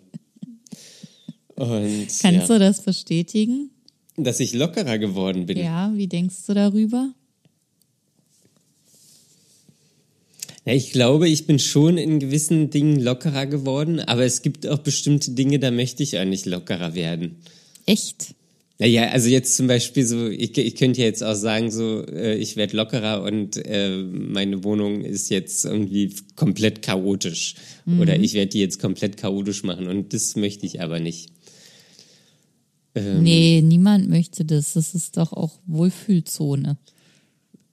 [1.56, 2.46] Und, Kannst ja.
[2.46, 3.70] du das bestätigen?
[4.16, 5.58] Dass ich lockerer geworden bin.
[5.58, 7.12] Ja, wie denkst du darüber?
[10.64, 14.78] Ja, ich glaube, ich bin schon in gewissen Dingen lockerer geworden, aber es gibt auch
[14.78, 17.36] bestimmte Dinge, da möchte ich eigentlich lockerer werden.
[17.84, 18.34] Echt?
[18.80, 22.36] Naja, also jetzt zum Beispiel so, ich, ich könnte ja jetzt auch sagen, so, äh,
[22.36, 27.56] ich werde lockerer und äh, meine Wohnung ist jetzt irgendwie komplett chaotisch.
[27.84, 28.00] Mhm.
[28.00, 31.28] Oder ich werde die jetzt komplett chaotisch machen und das möchte ich aber nicht.
[32.94, 34.72] Ähm, nee, niemand möchte das.
[34.72, 36.78] Das ist doch auch Wohlfühlzone.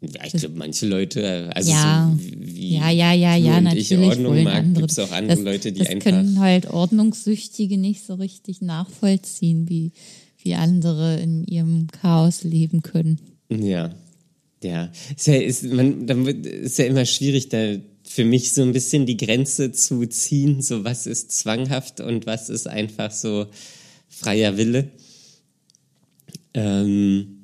[0.01, 3.97] Ja, ich glaube, manche Leute, also ja, so wie ja, ja, ja, ja, natürlich ich
[3.97, 4.81] Ordnung mag, andere.
[4.81, 6.11] gibt es auch andere das, Leute, die das einfach.
[6.11, 9.93] können halt Ordnungssüchtige nicht so richtig nachvollziehen, wie
[10.47, 13.19] wie andere in ihrem Chaos leben können.
[13.49, 13.93] Ja,
[14.63, 14.89] ja.
[15.15, 19.05] Ist ja, ist, man, dann ist ja immer schwierig, da für mich so ein bisschen
[19.05, 23.47] die Grenze zu ziehen, so was ist zwanghaft und was ist einfach so
[24.07, 24.89] freier Wille.
[26.53, 27.43] Ähm,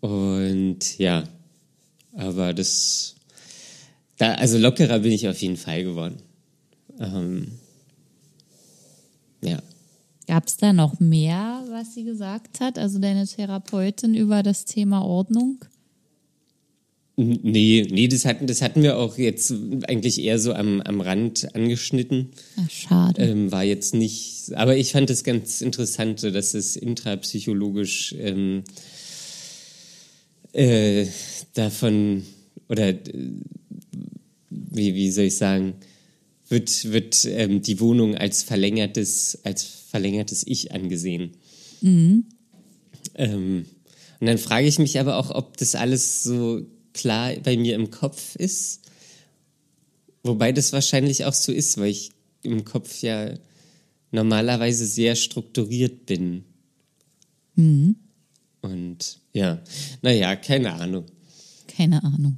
[0.00, 1.24] und ja,
[2.14, 3.14] aber das,
[4.18, 6.18] da, also lockerer bin ich auf jeden Fall geworden.
[7.00, 7.52] Ähm,
[9.42, 9.62] ja.
[10.32, 15.04] Gab es da noch mehr, was sie gesagt hat, also deine Therapeutin über das Thema
[15.04, 15.62] Ordnung?
[17.16, 19.52] Nee, nee, das hatten, das hatten wir auch jetzt
[19.86, 22.30] eigentlich eher so am, am Rand angeschnitten.
[22.56, 23.22] Ach, schade.
[23.22, 28.64] Ähm, war jetzt nicht, aber ich fand es ganz interessant, dass es intrapsychologisch ähm,
[30.54, 31.08] äh,
[31.52, 32.22] davon,
[32.70, 32.96] oder äh,
[34.48, 35.74] wie, wie soll ich sagen,
[36.52, 41.32] wird, wird ähm, die Wohnung als verlängertes, als verlängertes Ich angesehen.
[41.80, 42.26] Mhm.
[43.16, 43.66] Ähm,
[44.20, 47.90] und dann frage ich mich aber auch, ob das alles so klar bei mir im
[47.90, 48.82] Kopf ist.
[50.22, 52.12] Wobei das wahrscheinlich auch so ist, weil ich
[52.42, 53.34] im Kopf ja
[54.12, 56.44] normalerweise sehr strukturiert bin.
[57.56, 57.96] Mhm.
[58.60, 59.60] Und ja,
[60.02, 61.06] naja, keine Ahnung.
[61.66, 62.36] Keine Ahnung.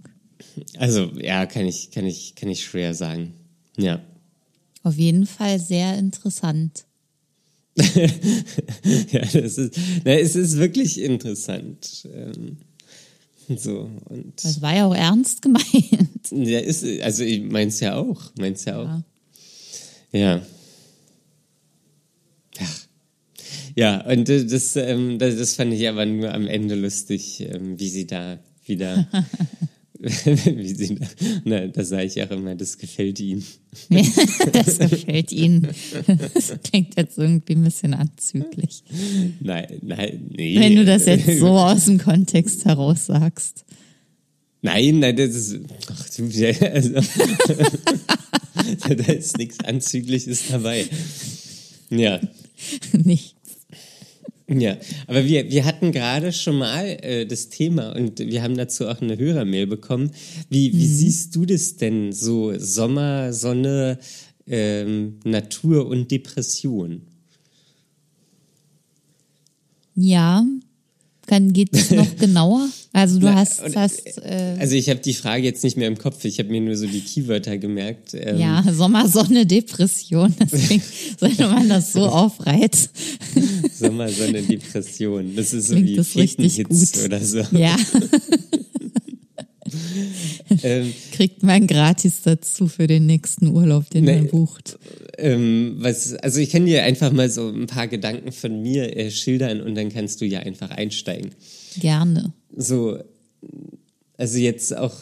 [0.78, 3.34] Also ja, kann ich, kann ich, kann ich schwer sagen.
[3.76, 4.00] Ja.
[4.82, 6.84] Auf jeden Fall sehr interessant.
[7.76, 12.08] ja, das ist, na, es ist wirklich interessant.
[12.14, 12.58] Ähm,
[13.56, 16.30] So, und Das war ja auch ernst gemeint.
[16.30, 19.02] ja, ist, also ich mein's ja auch, mein's ja auch.
[20.12, 20.40] Ja.
[22.58, 22.66] Ja.
[23.76, 24.10] Ja.
[24.10, 28.06] Und das, ähm, das, das fand ich aber nur am Ende lustig, ähm, wie sie
[28.06, 29.08] da wieder,
[31.44, 33.44] na, da sage ich auch immer, das gefällt ihnen.
[34.52, 35.68] das gefällt Ihnen.
[36.06, 38.84] Das klingt jetzt irgendwie ein bisschen anzüglich.
[39.40, 40.58] Nein, nein, nee.
[40.58, 43.64] Wenn du das jetzt so aus dem Kontext heraus sagst.
[44.62, 46.24] Nein, nein, das ist, ach du,
[48.54, 50.86] also, da ist nichts Anzügliches dabei.
[51.90, 52.20] Ja.
[52.92, 53.33] Nicht.
[54.46, 54.76] Ja,
[55.06, 59.00] aber wir, wir hatten gerade schon mal äh, das Thema und wir haben dazu auch
[59.00, 60.10] eine Hörermail bekommen.
[60.50, 63.98] Wie, wie siehst du das denn so Sommer, Sonne,
[64.46, 67.02] ähm, Natur und Depression?
[69.94, 70.44] Ja.
[71.34, 72.68] Kann, geht es noch genauer?
[72.92, 75.88] Also du Na, hast, und, hast äh, Also ich habe die Frage jetzt nicht mehr
[75.88, 78.14] im Kopf, ich habe mir nur so die Keywörter gemerkt.
[78.14, 80.32] Ähm, ja, Sommer, Sonne, Depression.
[80.52, 80.82] Deswegen
[81.18, 82.88] sollte man das so aufreiht.
[83.76, 85.34] Sommer, Sonne, Depression.
[85.34, 87.04] Das ist so Klingt wie Fetenhits gut.
[87.04, 87.40] oder so.
[87.50, 87.76] Ja,
[90.62, 94.16] Ähm, kriegt man gratis dazu für den nächsten Urlaub, den Nee.
[94.16, 94.78] man bucht.
[95.18, 99.10] ähm, was, also ich kann dir einfach mal so ein paar Gedanken von mir äh,
[99.10, 101.30] schildern und dann kannst du ja einfach einsteigen.
[101.80, 102.32] Gerne.
[102.56, 102.98] so,
[104.16, 104.94] also jetzt auch,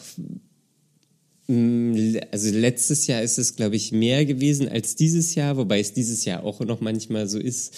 [1.47, 5.93] mh, also letztes Jahr ist es, glaube ich, mehr gewesen als dieses Jahr, wobei es
[5.93, 7.75] dieses Jahr auch noch manchmal so ist,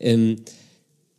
[0.00, 0.36] ähm,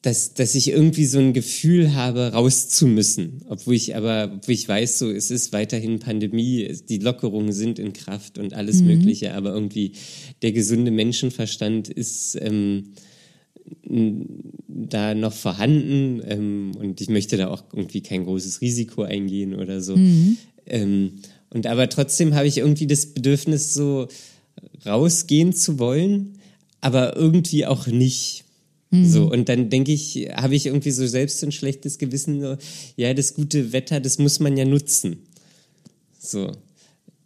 [0.05, 3.41] dass, dass ich irgendwie so ein Gefühl habe, raus zu müssen.
[3.49, 7.93] Obwohl ich aber, obwohl ich weiß, so, es ist weiterhin Pandemie, die Lockerungen sind in
[7.93, 9.93] Kraft und alles Mögliche, aber irgendwie
[10.43, 12.93] der gesunde Menschenverstand ist, ähm,
[14.67, 19.81] da noch vorhanden ähm, und ich möchte da auch irgendwie kein großes Risiko eingehen oder
[19.81, 19.95] so.
[20.67, 21.13] Ähm,
[21.49, 24.07] und aber trotzdem habe ich irgendwie das Bedürfnis, so
[24.85, 26.37] rausgehen zu wollen,
[26.81, 28.44] aber irgendwie auch nicht.
[28.91, 32.57] So, und dann denke ich, habe ich irgendwie so selbst so ein schlechtes Gewissen, so,
[32.95, 35.17] ja, das gute Wetter, das muss man ja nutzen.
[36.19, 36.51] So.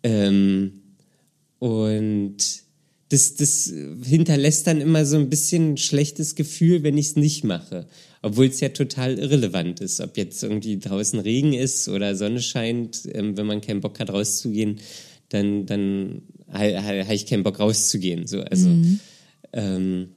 [0.03, 0.71] Ähm,
[1.59, 2.37] und
[3.09, 7.43] das, das hinterlässt dann immer so ein bisschen ein schlechtes Gefühl, wenn ich es nicht
[7.43, 7.87] mache.
[8.21, 13.01] Obwohl es ja total irrelevant ist, ob jetzt irgendwie draußen Regen ist oder Sonne scheint.
[13.13, 14.79] Ähm, wenn man keinen Bock hat, rauszugehen,
[15.29, 18.27] dann, dann habe ha, ha ich keinen Bock rauszugehen.
[18.27, 18.69] So, also,
[19.53, 20.09] ähm,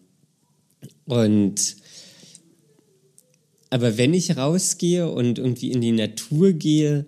[1.06, 1.76] und
[3.70, 7.06] aber wenn ich rausgehe und irgendwie in die Natur gehe,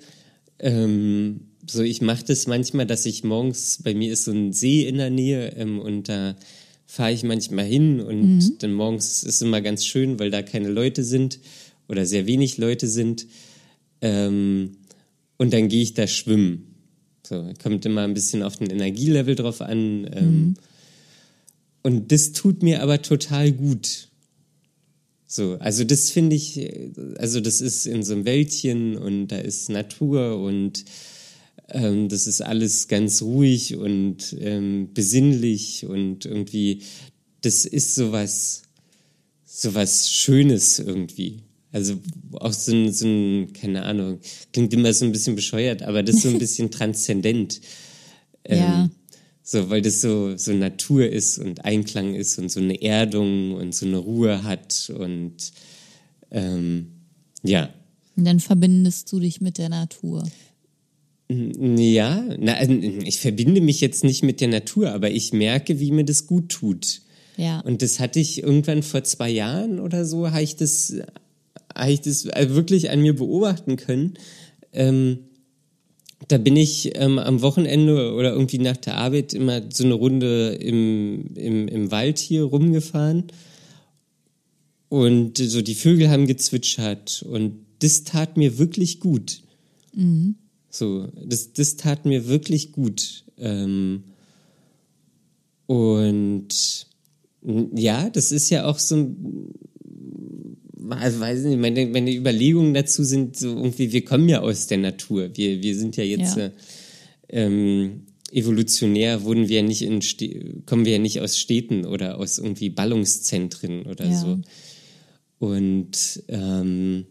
[0.59, 4.87] ähm, so ich mache das manchmal, dass ich morgens, bei mir ist so ein See
[4.89, 6.37] in der Nähe ähm, und da
[6.87, 11.05] fahre ich manchmal hin und dann morgens ist immer ganz schön, weil da keine Leute
[11.05, 11.39] sind
[11.89, 13.27] oder sehr wenig Leute sind.
[14.01, 14.77] Ähm,
[15.37, 16.75] und dann gehe ich da schwimmen.
[17.27, 20.09] So, kommt immer ein bisschen auf den Energielevel drauf an.
[20.13, 20.55] Ähm,
[21.85, 24.09] Und das tut mir aber total gut.
[25.27, 26.59] So, also das finde ich,
[27.19, 30.85] also das ist in so einem Wäldchen und da ist Natur und
[31.69, 36.81] ähm, das ist alles ganz ruhig und ähm, besinnlich und irgendwie,
[37.43, 38.63] das ist sowas,
[39.45, 41.41] sowas Schönes irgendwie.
[41.71, 41.99] Also
[42.35, 44.21] auch so ein, so ein, keine Ahnung,
[44.53, 47.61] klingt immer so ein bisschen bescheuert, aber das ist so ein bisschen transzendent.
[48.45, 48.91] Ähm, Ja.
[49.47, 53.75] So, weil das so, so Natur ist und Einklang ist und so eine Erdung und
[53.75, 55.53] so eine Ruhe hat und
[56.31, 56.87] ähm,
[57.43, 57.69] ja.
[58.17, 60.25] Und dann verbindest du dich mit der Natur.
[61.29, 66.05] Ja, na, ich verbinde mich jetzt nicht mit der Natur, aber ich merke, wie mir
[66.05, 67.03] das gut tut.
[67.37, 67.61] Ja.
[67.61, 70.95] Und das hatte ich irgendwann vor zwei Jahren oder so, habe ich das,
[71.75, 74.15] habe ich das äh, wirklich an mir beobachten können.
[74.73, 75.19] Ähm,
[76.29, 80.55] da bin ich ähm, am Wochenende oder irgendwie nach der Arbeit immer so eine Runde
[80.55, 83.25] im, im, im Wald hier rumgefahren.
[84.89, 89.43] Und so die Vögel haben gezwitschert und das tat mir wirklich gut.
[90.71, 93.25] So, das, das tat mir wirklich gut.
[93.39, 94.05] Ähm,
[95.67, 96.87] und
[97.75, 99.55] ja, das ist ja auch so ein
[100.91, 104.79] also weiß nicht, meine, meine Überlegungen dazu sind so irgendwie, wir kommen ja aus der
[104.79, 105.31] Natur.
[105.35, 106.47] Wir, wir sind ja jetzt Ja.
[106.47, 106.51] Äh,
[107.29, 110.01] ähm, evolutionär, wurden wir nicht in
[110.67, 114.21] kommen wir ja nicht aus Städten oder aus irgendwie Ballungszentren oder Ja.
[114.21, 114.41] so.
[115.39, 117.07] Und ähm,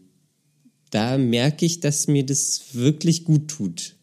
[0.90, 3.96] da merke ich, dass mir das wirklich gut tut.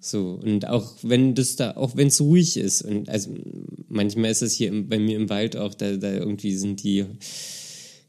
[0.00, 3.34] So, und auch wenn das da, auch wenn es ruhig ist, und also
[3.88, 7.04] manchmal ist es hier im, bei mir im Wald auch, da, da irgendwie sind die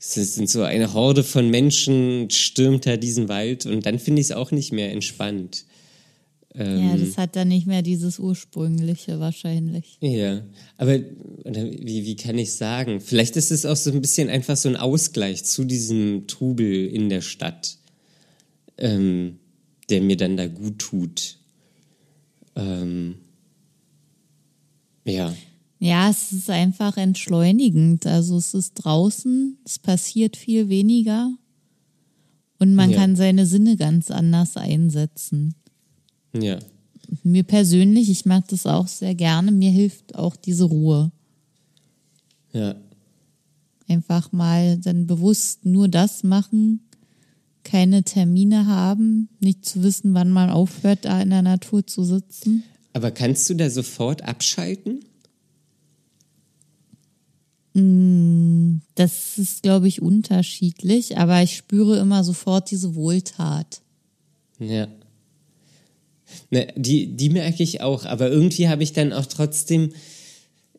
[0.01, 4.27] es sind so eine Horde von Menschen, stürmt da diesen Wald und dann finde ich
[4.27, 5.65] es auch nicht mehr entspannt.
[6.55, 9.97] Ähm, ja, das hat dann nicht mehr dieses ursprüngliche wahrscheinlich.
[10.01, 10.41] Ja,
[10.77, 10.99] aber
[11.45, 12.99] wie, wie kann ich sagen?
[12.99, 17.07] Vielleicht ist es auch so ein bisschen einfach so ein Ausgleich zu diesem Trubel in
[17.09, 17.77] der Stadt,
[18.77, 19.37] ähm,
[19.89, 21.37] der mir dann da gut tut.
[22.55, 23.15] Ähm,
[25.05, 25.33] ja.
[25.83, 28.05] Ja, es ist einfach entschleunigend.
[28.05, 31.33] Also es ist draußen, es passiert viel weniger
[32.59, 32.97] und man ja.
[32.97, 35.55] kann seine Sinne ganz anders einsetzen.
[36.33, 36.59] Ja.
[37.23, 41.11] Mir persönlich, ich mag das auch sehr gerne, mir hilft auch diese Ruhe.
[42.53, 42.75] Ja.
[43.87, 46.81] Einfach mal dann bewusst nur das machen,
[47.63, 52.65] keine Termine haben, nicht zu wissen, wann man aufhört, da in der Natur zu sitzen.
[52.93, 54.99] Aber kannst du da sofort abschalten?
[57.73, 63.81] Mm, das ist, glaube ich, unterschiedlich, aber ich spüre immer sofort diese Wohltat.
[64.59, 64.87] Ja.
[66.49, 69.93] Ne, die, die merke ich auch, aber irgendwie habe ich dann auch trotzdem,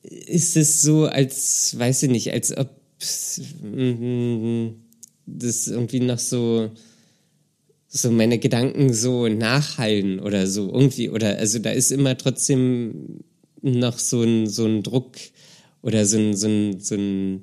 [0.03, 2.69] ist es so, als, weiß ich nicht, als ob
[2.99, 4.81] das irgendwie
[6.01, 6.71] noch so,
[7.89, 13.25] so meine Gedanken so nachhallen oder so irgendwie, oder also da ist immer trotzdem
[13.63, 15.17] noch so ein, so ein Druck
[15.83, 17.43] oder so ein, so ein, so ein,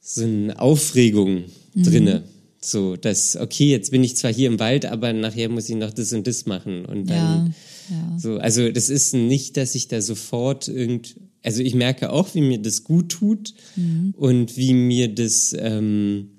[0.00, 1.44] so eine Aufregung
[1.74, 1.82] mhm.
[1.82, 2.24] drinne.
[2.60, 5.92] So, dass, okay, jetzt bin ich zwar hier im Wald, aber nachher muss ich noch
[5.92, 6.84] das und das machen.
[6.84, 7.54] Und dann
[7.88, 8.18] ja, ja.
[8.18, 12.40] so, also das ist nicht, dass ich da sofort irgend, also ich merke auch, wie
[12.40, 14.14] mir das gut tut mhm.
[14.16, 16.30] und wie mir das, ähm,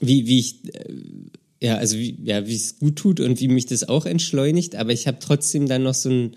[0.00, 0.94] wie, wie ich, äh,
[1.60, 4.92] ja, also wie, ja, wie es gut tut und wie mich das auch entschleunigt, aber
[4.92, 6.32] ich habe trotzdem dann noch so ein,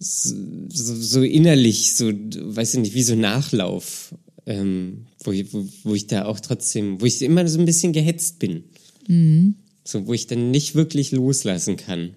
[0.00, 0.34] so,
[0.68, 4.14] so, innerlich, so, weiß ich nicht, wie so Nachlauf
[4.50, 8.38] ähm, wo, wo, wo ich da auch trotzdem, wo ich immer so ein bisschen gehetzt
[8.38, 8.64] bin.
[9.06, 9.54] Mhm.
[9.84, 12.14] So, wo ich dann nicht wirklich loslassen kann.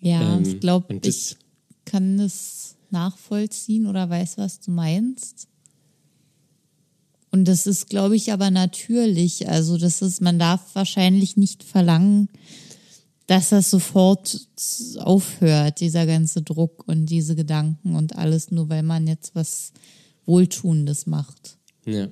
[0.00, 1.36] Ja, ähm, ich glaube, ich
[1.84, 5.48] kann das nachvollziehen oder weiß, was du meinst.
[7.30, 9.48] Und das ist, glaube ich, aber natürlich.
[9.48, 12.28] Also, das ist, man darf wahrscheinlich nicht verlangen,
[13.26, 14.48] dass das sofort
[14.98, 19.72] aufhört, dieser ganze Druck und diese Gedanken und alles, nur weil man jetzt was
[20.26, 21.56] Wohltuendes macht.
[21.86, 22.08] Ja.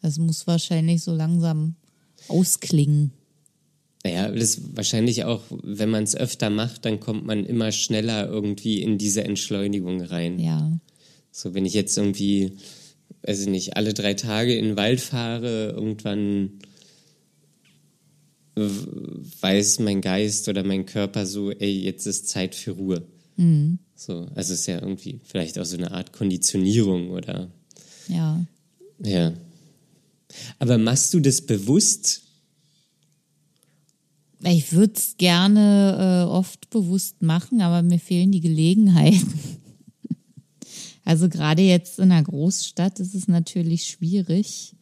[0.00, 1.74] Das muss wahrscheinlich so langsam
[2.28, 3.12] ausklingen.
[4.06, 8.80] Ja, das wahrscheinlich auch, wenn man es öfter macht, dann kommt man immer schneller irgendwie
[8.80, 10.38] in diese Entschleunigung rein.
[10.38, 10.78] Ja.
[11.30, 12.52] So, wenn ich jetzt irgendwie,
[13.22, 16.60] weiß ich nicht, alle drei Tage in den Wald fahre, irgendwann
[18.60, 23.06] weiß mein Geist oder mein Körper so, ey, jetzt ist Zeit für Ruhe.
[23.36, 23.78] Mhm.
[23.94, 27.50] So, also es ist ja irgendwie vielleicht auch so eine Art Konditionierung oder.
[28.08, 28.44] Ja.
[29.02, 29.32] Ja.
[30.58, 32.22] Aber machst du das bewusst?
[34.44, 39.32] Ich würde es gerne äh, oft bewusst machen, aber mir fehlen die Gelegenheiten.
[41.04, 44.74] Also gerade jetzt in einer Großstadt ist es natürlich schwierig,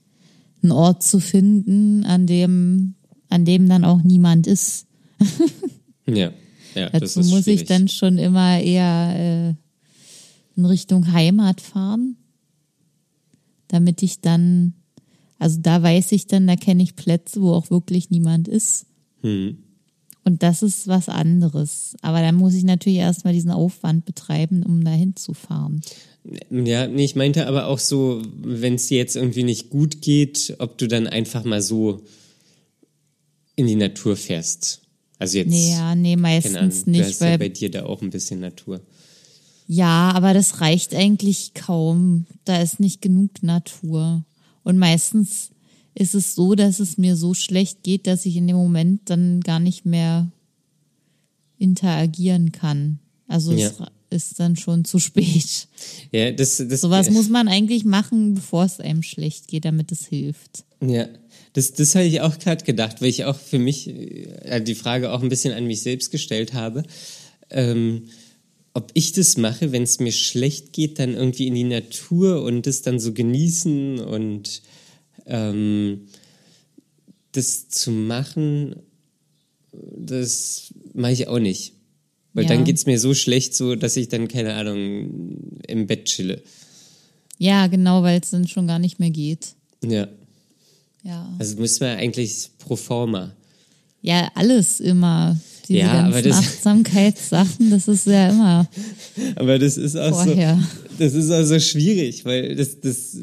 [0.60, 2.96] einen Ort zu finden, an dem,
[3.28, 4.86] an dem dann auch niemand ist.
[6.06, 6.32] ja.
[6.74, 7.62] Ja, Dazu muss schwierig.
[7.62, 12.16] ich dann schon immer eher äh, in Richtung Heimat fahren,
[13.68, 14.74] damit ich dann,
[15.38, 18.86] also da weiß ich dann, da kenne ich Plätze, wo auch wirklich niemand ist.
[19.22, 19.58] Hm.
[20.24, 21.96] Und das ist was anderes.
[22.02, 25.80] Aber dann muss ich natürlich erstmal diesen Aufwand betreiben, um da hinzufahren.
[26.50, 30.56] Ja, nee, ich meinte aber auch so, wenn es dir jetzt irgendwie nicht gut geht,
[30.58, 32.02] ob du dann einfach mal so
[33.56, 34.82] in die Natur fährst.
[35.18, 35.48] Also jetzt.
[35.48, 37.00] Nee, ja, nee, meistens nicht.
[37.00, 38.80] Du hast weil, ja bei dir da auch ein bisschen Natur.
[39.66, 42.26] Ja, aber das reicht eigentlich kaum.
[42.44, 44.24] Da ist nicht genug Natur.
[44.62, 45.50] Und meistens
[45.94, 49.40] ist es so, dass es mir so schlecht geht, dass ich in dem Moment dann
[49.40, 50.30] gar nicht mehr
[51.58, 52.98] interagieren kann.
[53.26, 53.70] Also ja.
[54.10, 55.68] es ist dann schon zu spät.
[56.12, 60.06] Ja, das, das Sowas muss man eigentlich machen, bevor es einem schlecht geht, damit es
[60.06, 60.64] hilft.
[60.80, 61.08] Ja,
[61.56, 65.10] das, das habe ich auch gerade gedacht, weil ich auch für mich äh, die Frage
[65.10, 66.82] auch ein bisschen an mich selbst gestellt habe.
[67.48, 68.10] Ähm,
[68.74, 72.66] ob ich das mache, wenn es mir schlecht geht, dann irgendwie in die Natur und
[72.66, 74.60] das dann so genießen und
[75.24, 76.08] ähm,
[77.32, 78.76] das zu machen,
[79.72, 81.72] das mache ich auch nicht.
[82.34, 82.50] Weil ja.
[82.50, 86.42] dann geht es mir so schlecht, so dass ich dann, keine Ahnung, im Bett chille.
[87.38, 89.54] Ja, genau, weil es dann schon gar nicht mehr geht.
[89.82, 90.06] Ja.
[91.06, 91.28] Ja.
[91.38, 93.32] Also müssen wir eigentlich pro forma.
[94.02, 95.36] Ja, alles immer.
[95.68, 98.68] Diese Ja, aber das- Achtsamkeitssachen, das ist ja immer
[99.36, 100.58] Aber das ist auch vorher.
[100.60, 103.20] so, das ist auch so schwierig, weil das, das äh,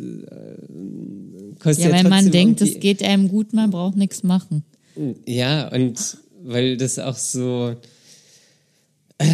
[1.59, 4.63] kostet Ja, ja, wenn man denkt, es geht einem gut, man braucht nichts machen.
[5.25, 7.75] Ja, und weil das auch so,
[9.19, 9.25] äh,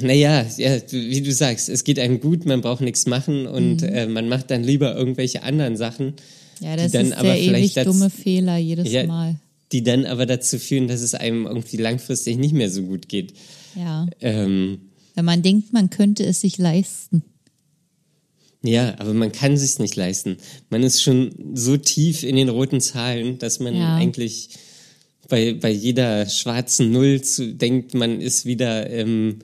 [0.00, 3.88] naja, ja, wie du sagst, es geht einem gut, man braucht nichts machen und Mhm.
[3.88, 6.14] äh, man macht dann lieber irgendwelche anderen Sachen,
[6.60, 9.06] Ja, das ist aber der ewig dumme Fehler jedes Ja.
[9.06, 9.36] Mal.
[9.72, 13.34] die dann aber dazu führen, dass es einem irgendwie langfristig nicht mehr so gut geht.
[13.74, 14.06] Ja.
[14.20, 14.78] Ähm,
[15.14, 17.22] Wenn man denkt, man könnte es sich leisten.
[18.62, 20.38] ja, aber man kann sich's nicht leisten.
[20.70, 23.96] Man ist schon so tief in den roten Zahlen, dass man Ja.
[23.96, 24.50] eigentlich
[25.28, 29.40] bei, bei jeder schwarzen Null zu, denkt, man ist wieder ähm,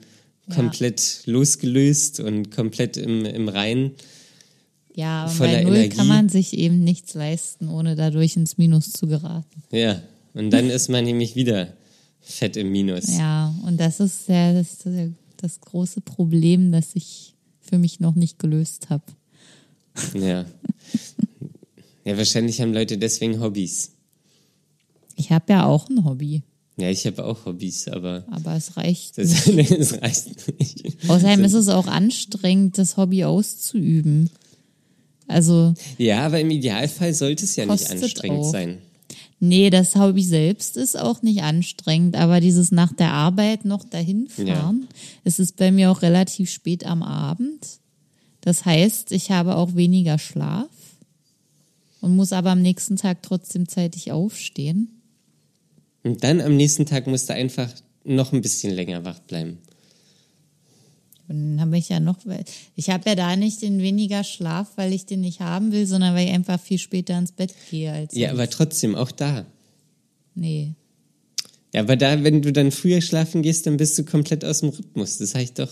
[0.49, 0.55] Ja.
[0.55, 3.91] komplett losgelöst und komplett im, im Reinen.
[4.95, 5.95] Ja, aber bei Null Energie.
[5.95, 9.63] kann man sich eben nichts leisten, ohne dadurch ins Minus zu geraten.
[9.71, 10.01] Ja,
[10.33, 11.73] und dann ist man nämlich wieder
[12.21, 13.17] fett im Minus.
[13.17, 14.77] Ja, und das ist ja das,
[15.37, 19.03] das große Problem, das ich für mich noch nicht gelöst habe.
[20.13, 20.45] Ja.
[22.05, 23.91] Ja, wahrscheinlich haben Leute deswegen Hobbys.
[25.15, 26.43] Ich habe ja auch ein Hobby,
[26.75, 29.71] Ja, ich habe auch Hobbys, aber aber es reicht das, nicht.
[29.79, 31.09] das reicht nicht.
[31.09, 34.29] Außerdem ist es auch anstrengend, das Hobby auszuüben.
[35.27, 38.51] Also, Ja, aber im Idealfall sollte es ja nicht anstrengend auch.
[38.51, 38.77] sein.
[39.39, 44.27] nee, das Hobby selbst ist auch nicht anstrengend, aber dieses nach der Arbeit noch dahin
[44.27, 44.87] fahren,
[45.23, 47.79] es ist bei mir auch relativ spät am Abend.
[48.41, 50.67] Das heißt, ich habe auch weniger Schlaf
[52.01, 54.89] und muss aber am nächsten Tag trotzdem zeitig aufstehen.
[56.03, 57.69] Und dann am nächsten Tag musst du einfach
[58.03, 59.59] noch ein bisschen länger wach bleiben.
[61.27, 62.17] Und dann habe ich ja noch,
[62.75, 66.13] ich habe ja da nicht den weniger Schlaf, weil ich den nicht haben will, sondern
[66.15, 68.39] weil ich einfach viel später ins Bett gehe als Ja, sonst.
[68.39, 69.45] aber trotzdem, auch da.
[70.35, 70.73] nee.
[71.73, 74.69] Ja, aber da, wenn du dann früher schlafen gehst, dann bist du komplett aus dem
[74.69, 75.17] Rhythmus.
[75.17, 75.71] Das heißt doch,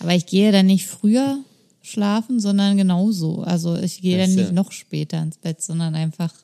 [0.00, 1.38] Aber ich gehe dann nicht früher
[1.80, 3.40] schlafen, sondern genauso.
[3.40, 6.34] Also ich gehe dann nicht noch später ins Bett, sondern einfach,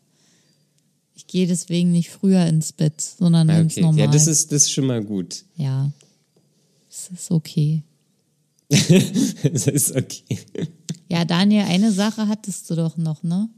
[1.15, 3.83] ich gehe deswegen nicht früher ins Bett, sondern ganz okay.
[3.83, 4.01] normal.
[4.01, 5.45] Ja, das ist, das ist schon mal gut.
[5.57, 5.91] ja,
[6.89, 7.83] es ist okay.
[8.69, 10.39] das ist okay.
[11.09, 13.49] Ja, Daniel, eine Sache hattest du doch noch, ne?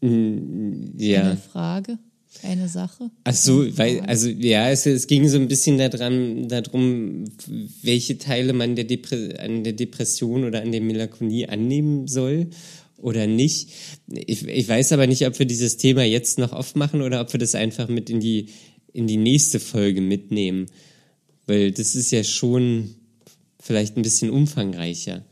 [0.00, 1.22] Ja.
[1.22, 1.98] Eine Frage,
[2.42, 3.10] eine Sache.
[3.24, 7.24] Ach so, weil, also ja, es, es ging so ein bisschen daran, darum,
[7.82, 12.48] welche Teile man der Depre an der Depression oder an der Melancholie annehmen soll
[12.96, 13.68] oder nicht.
[14.08, 17.38] Ich, ich weiß aber nicht, ob wir dieses Thema jetzt noch aufmachen oder ob wir
[17.38, 18.46] das einfach mit in die,
[18.92, 20.66] in die nächste Folge mitnehmen.
[21.46, 22.94] Weil das ist ja schon
[23.62, 25.22] vielleicht ein bisschen umfangreicher.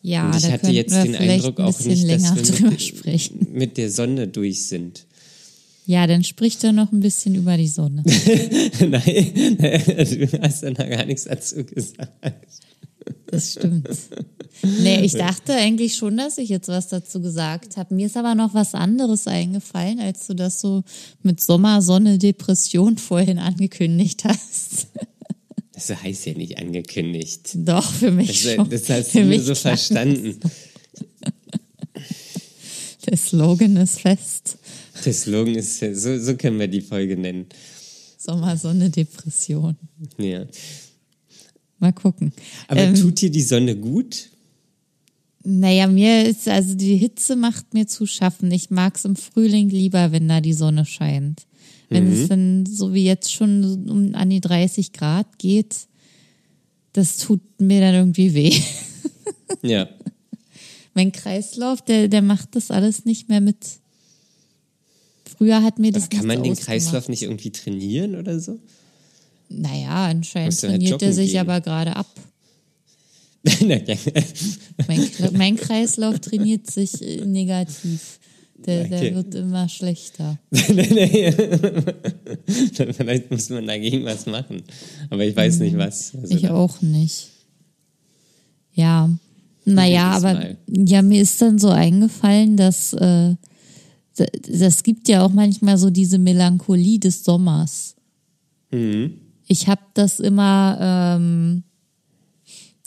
[0.00, 2.70] Ja, Und ich da hatte jetzt den Eindruck ein auch nicht, länger dass wir drüber
[2.70, 3.46] mit, sprechen.
[3.52, 5.04] mit der Sonne durch sind.
[5.86, 8.02] Ja, dann sprich doch noch ein bisschen über die Sonne.
[8.80, 12.46] Nein, du hast ja noch gar nichts dazu gesagt.
[13.26, 13.88] Das stimmt.
[14.62, 17.94] Nee, ich dachte eigentlich schon, dass ich jetzt was dazu gesagt habe.
[17.94, 20.82] Mir ist aber noch was anderes eingefallen, als du das so
[21.22, 24.88] mit Sommer, Sonne, Depression vorhin angekündigt hast.
[25.86, 27.50] Das heißt ja nicht angekündigt.
[27.54, 28.68] Doch, für mich Das, schon.
[28.70, 30.38] das hast für du mich so verstanden.
[33.06, 34.58] Der Slogan ist fest.
[35.04, 37.46] Der Slogan ist, ja- so, so können wir die Folge nennen.
[38.18, 39.76] Sommer, Sonne, Depression.
[40.18, 40.44] Ja.
[41.78, 42.32] Mal gucken.
[42.66, 44.30] Aber Ähm, tut dir die Sonne gut?
[45.44, 48.50] Naja, mir ist, also die Hitze macht mir zu schaffen.
[48.50, 51.46] Ich mag's im Frühling lieber, wenn da die Sonne scheint.
[51.88, 55.74] Wenn es dann so wie jetzt schon um an die 30 Grad geht,
[56.92, 58.60] das tut mir dann irgendwie weh.
[59.62, 59.88] Ja.
[60.94, 63.56] mein Kreislauf, der, der macht das alles nicht mehr mit.
[65.36, 66.66] Früher hat mir das Aber kann man den ausgemacht.
[66.66, 68.58] Kreislauf nicht irgendwie trainieren oder so?
[69.48, 71.40] Naja, anscheinend halt trainiert er sich gehen.
[71.40, 72.06] aber gerade ab.
[74.88, 78.18] Mein, mein Kreislauf trainiert sich äh, negativ.
[78.66, 79.00] Der, Okay.
[79.00, 80.38] der wird immer schlechter.
[82.92, 84.62] Vielleicht muss man dagegen was machen.
[85.10, 86.14] Aber ich weiß nicht was.
[86.14, 87.28] Also Ich auch nicht.
[88.74, 89.10] Ja,
[89.64, 90.56] naja, aber Mal.
[90.68, 93.34] ja, mir ist dann so eingefallen, dass äh,
[94.50, 97.94] das gibt ja auch manchmal so diese Melancholie des Sommers.
[98.70, 99.14] Mhm.
[99.46, 101.62] Ich habe das immer ähm,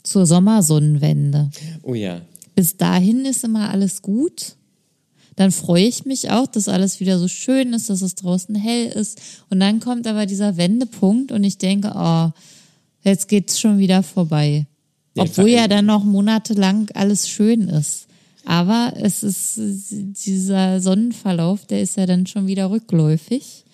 [0.03, 1.49] zur Sommersonnenwende.
[1.83, 2.21] Oh ja.
[2.55, 4.55] Bis dahin ist immer alles gut.
[5.35, 8.87] Dann freue ich mich auch, dass alles wieder so schön ist, dass es draußen hell
[8.87, 9.19] ist.
[9.49, 12.29] Und dann kommt aber dieser Wendepunkt und ich denke, oh,
[13.03, 14.67] jetzt geht's schon wieder vorbei.
[15.17, 18.07] Obwohl ja dann noch monatelang alles schön ist.
[18.45, 23.65] Aber es ist dieser Sonnenverlauf, der ist ja dann schon wieder rückläufig.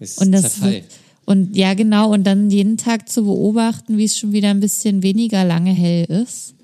[0.00, 0.84] Ist Und das wird,
[1.24, 5.02] Und ja, genau, und dann jeden Tag zu beobachten, wie es schon wieder ein bisschen
[5.02, 6.54] weniger lange hell ist,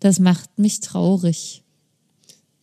[0.00, 1.63] das macht mich traurig.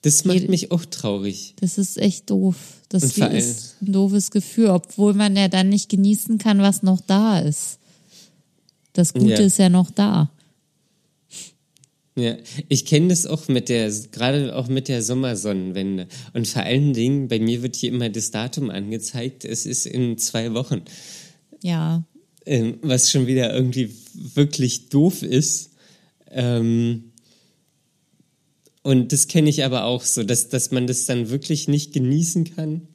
[0.03, 1.53] Das macht mich auch traurig.
[1.59, 2.55] Das ist echt doof.
[2.89, 3.21] Das ist
[3.81, 7.77] ein doofes Gefühl, obwohl man ja dann nicht genießen kann, was noch da ist.
[8.93, 9.39] Das Gute Ja.
[9.39, 10.31] ist ja noch da.
[12.17, 12.35] Ja,
[12.67, 16.07] ich kenne das auch mit der, gerade auch mit der Sommersonnenwende.
[16.33, 20.17] Und vor allen Dingen, bei mir wird hier immer das Datum angezeigt, es ist in
[20.17, 20.81] zwei Wochen.
[21.61, 22.03] Ja,
[22.45, 25.69] Ähm, was schon wieder irgendwie wirklich doof ist.
[26.31, 27.10] Ähm,
[28.83, 32.55] und das kenne ich aber auch so, dass, dass man das dann wirklich nicht genießen
[32.55, 32.87] kann.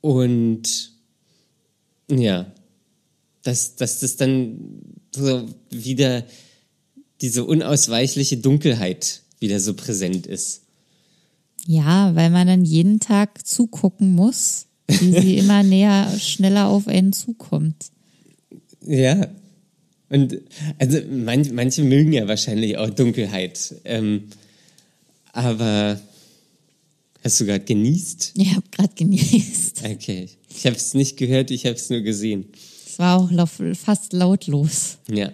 [0.00, 0.92] Und
[2.10, 2.50] ja,
[3.42, 4.80] dass, dass das dann
[5.14, 6.24] so wieder
[7.20, 10.62] diese unausweichliche Dunkelheit wieder so präsent ist.
[11.66, 17.12] ja, weil man dann jeden Tag zugucken muss, wie sie immer näher, schneller auf einen
[17.12, 17.90] zukommt.
[18.82, 19.28] Ja.
[20.10, 20.40] Und
[20.78, 23.76] also man, manche mögen ja wahrscheinlich auch Dunkelheit.
[23.84, 24.24] Ähm,
[25.32, 26.00] aber
[27.22, 28.32] hast du gerade genießt?
[28.36, 29.84] Ich habe gerade genießt.
[29.84, 30.28] Okay.
[30.54, 32.46] Ich habe es nicht gehört, ich habe es nur gesehen.
[32.86, 34.98] Es war auch fast lautlos.
[35.08, 35.32] Ja.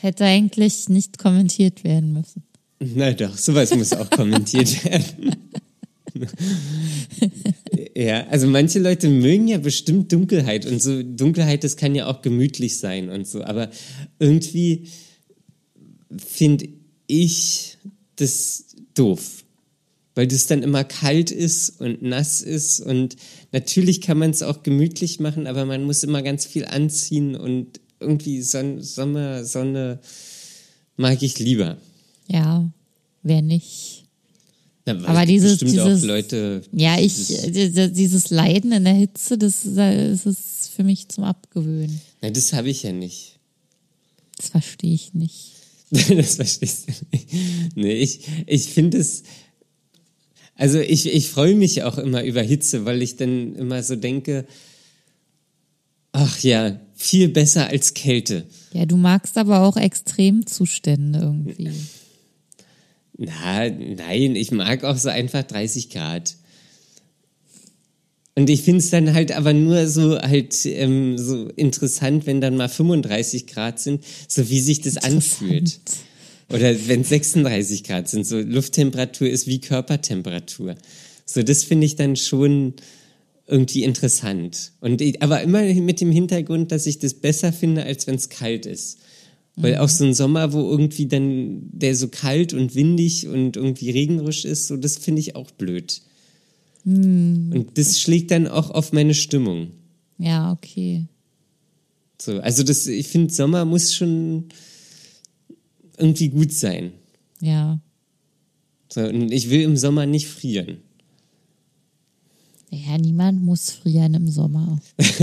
[0.00, 2.42] Hätte eigentlich nicht kommentiert werden müssen.
[2.80, 5.36] Na doch, sowas muss auch kommentiert werden.
[7.96, 12.22] ja, also manche Leute mögen ja bestimmt Dunkelheit und so Dunkelheit, das kann ja auch
[12.22, 13.70] gemütlich sein und so, aber
[14.18, 14.88] irgendwie
[16.16, 16.68] finde
[17.06, 17.78] ich
[18.16, 19.44] das doof,
[20.14, 23.16] weil das dann immer kalt ist und nass ist und
[23.52, 27.80] natürlich kann man es auch gemütlich machen, aber man muss immer ganz viel anziehen und
[28.00, 30.00] irgendwie Son Sommer, Sonne
[30.96, 31.76] mag ich lieber.
[32.28, 32.70] Ja,
[33.22, 33.89] wer nicht.
[34.90, 36.62] Aber es dieses- dieses- Leute.
[36.72, 41.08] Ja, ich, das- äh, dieses Leiden in der Hitze, das, ist- das ist für mich
[41.08, 42.00] zum Abgewöhnen.
[42.22, 43.38] Na, das habe ich ja nicht.
[44.36, 45.52] Das verstehe ich nicht.
[45.90, 47.26] das verstehst du nicht.
[47.74, 49.22] Nee, ich, ich finde es.
[50.54, 54.46] Also ich, ich freue mich auch immer über Hitze, weil ich dann immer so denke,
[56.12, 58.46] ach ja, viel besser als Kälte.
[58.72, 61.70] Ja, du magst aber auch Extremzustände irgendwie.
[63.22, 66.36] Na, nein, ich mag auch so einfach 30 Grad.
[68.34, 72.56] Und ich finde es dann halt aber nur so halt ähm, so interessant, wenn dann
[72.56, 75.80] mal 35 Grad sind, so wie sich das anfühlt.
[76.48, 80.76] Oder wenn 36 Grad sind, so Lufttemperatur ist wie Körpertemperatur.
[81.26, 82.72] So, das finde ich dann schon
[83.46, 84.72] irgendwie interessant.
[84.80, 88.64] Und aber immer mit dem Hintergrund, dass ich das besser finde, als wenn es kalt
[88.64, 88.98] ist.
[89.56, 93.90] Weil auch so ein Sommer, wo irgendwie dann der so kalt und windig und irgendwie
[93.90, 96.00] regnerisch ist, so das finde ich auch blöd.
[96.84, 99.72] Und das schlägt dann auch auf meine Stimmung.
[100.18, 101.06] Ja, okay.
[102.20, 104.46] So, also das, ich finde, Sommer muss schon
[105.98, 106.92] irgendwie gut sein.
[107.40, 107.80] Ja.
[108.88, 110.78] So, und ich will im Sommer nicht frieren.
[112.70, 114.80] Ja, niemand muss frieren im Sommer.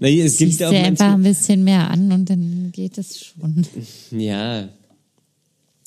[0.00, 3.18] Naja, es gibt ja auch einfach ein manche, bisschen mehr an und dann geht es
[3.18, 3.66] schon.
[4.10, 4.68] ja.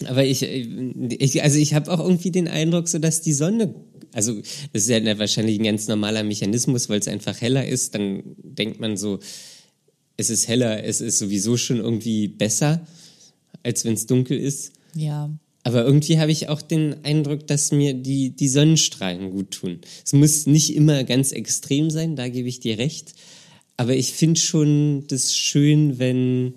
[0.07, 3.75] Aber ich, ich also ich habe auch irgendwie den Eindruck, so dass die Sonne,
[4.13, 4.35] also
[4.73, 8.79] das ist ja wahrscheinlich ein ganz normaler Mechanismus, weil es einfach heller ist, dann denkt
[8.79, 9.19] man so,
[10.17, 12.85] es ist heller, es ist sowieso schon irgendwie besser,
[13.63, 14.73] als wenn es dunkel ist.
[14.95, 15.29] Ja.
[15.63, 19.79] Aber irgendwie habe ich auch den Eindruck, dass mir die, die Sonnenstrahlen gut tun.
[20.03, 23.13] Es muss nicht immer ganz extrem sein, da gebe ich dir recht.
[23.77, 26.55] Aber ich finde schon das schön, wenn,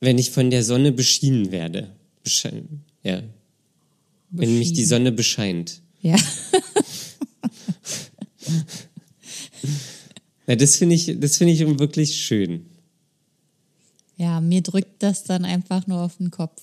[0.00, 1.90] wenn ich von der Sonne beschienen werde.
[2.22, 3.22] Beschein, ja.
[4.30, 4.88] Wenn mich die Beschienen.
[4.88, 5.80] Sonne bescheint.
[6.02, 6.16] Ja.
[10.46, 12.66] Ja, das finde ich, das finde ich wirklich schön.
[14.16, 16.62] Ja, mir drückt das dann einfach nur auf den Kopf.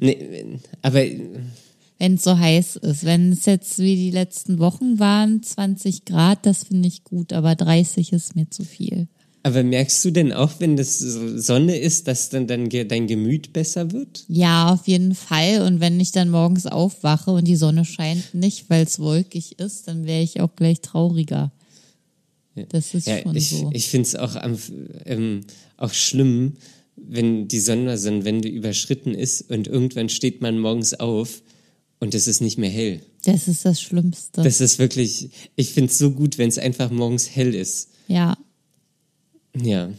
[0.00, 1.04] Nee, aber
[1.98, 3.04] Wenn es so heiß ist.
[3.04, 7.54] Wenn es jetzt wie die letzten Wochen waren, 20 Grad, das finde ich gut, aber
[7.54, 9.08] 30 ist mir zu viel.
[9.42, 13.52] Aber merkst du denn auch, wenn das so Sonne ist, dass dann, ge- dein Gemüt
[13.52, 14.24] besser wird?
[14.28, 15.62] Ja, auf jeden Fall.
[15.62, 19.86] Und wenn ich dann morgens aufwache und die Sonne scheint nicht, weil es wolkig ist,
[19.86, 21.52] dann wäre ich auch gleich trauriger.
[22.70, 23.70] Das ist Ja, schon ich, so.
[23.72, 24.34] ich finde es auch,
[25.04, 25.42] ähm,
[25.76, 26.56] auch schlimm,
[26.96, 31.42] wenn die Sonnenwende überschritten ist und irgendwann steht man morgens auf
[32.00, 33.00] und es ist nicht mehr hell.
[33.24, 34.42] das ist das Schlimmste.
[34.42, 37.90] Das ist wirklich, ich finde es so gut, wenn es einfach morgens hell ist.
[38.08, 38.36] ja,
[39.56, 39.90] Ja.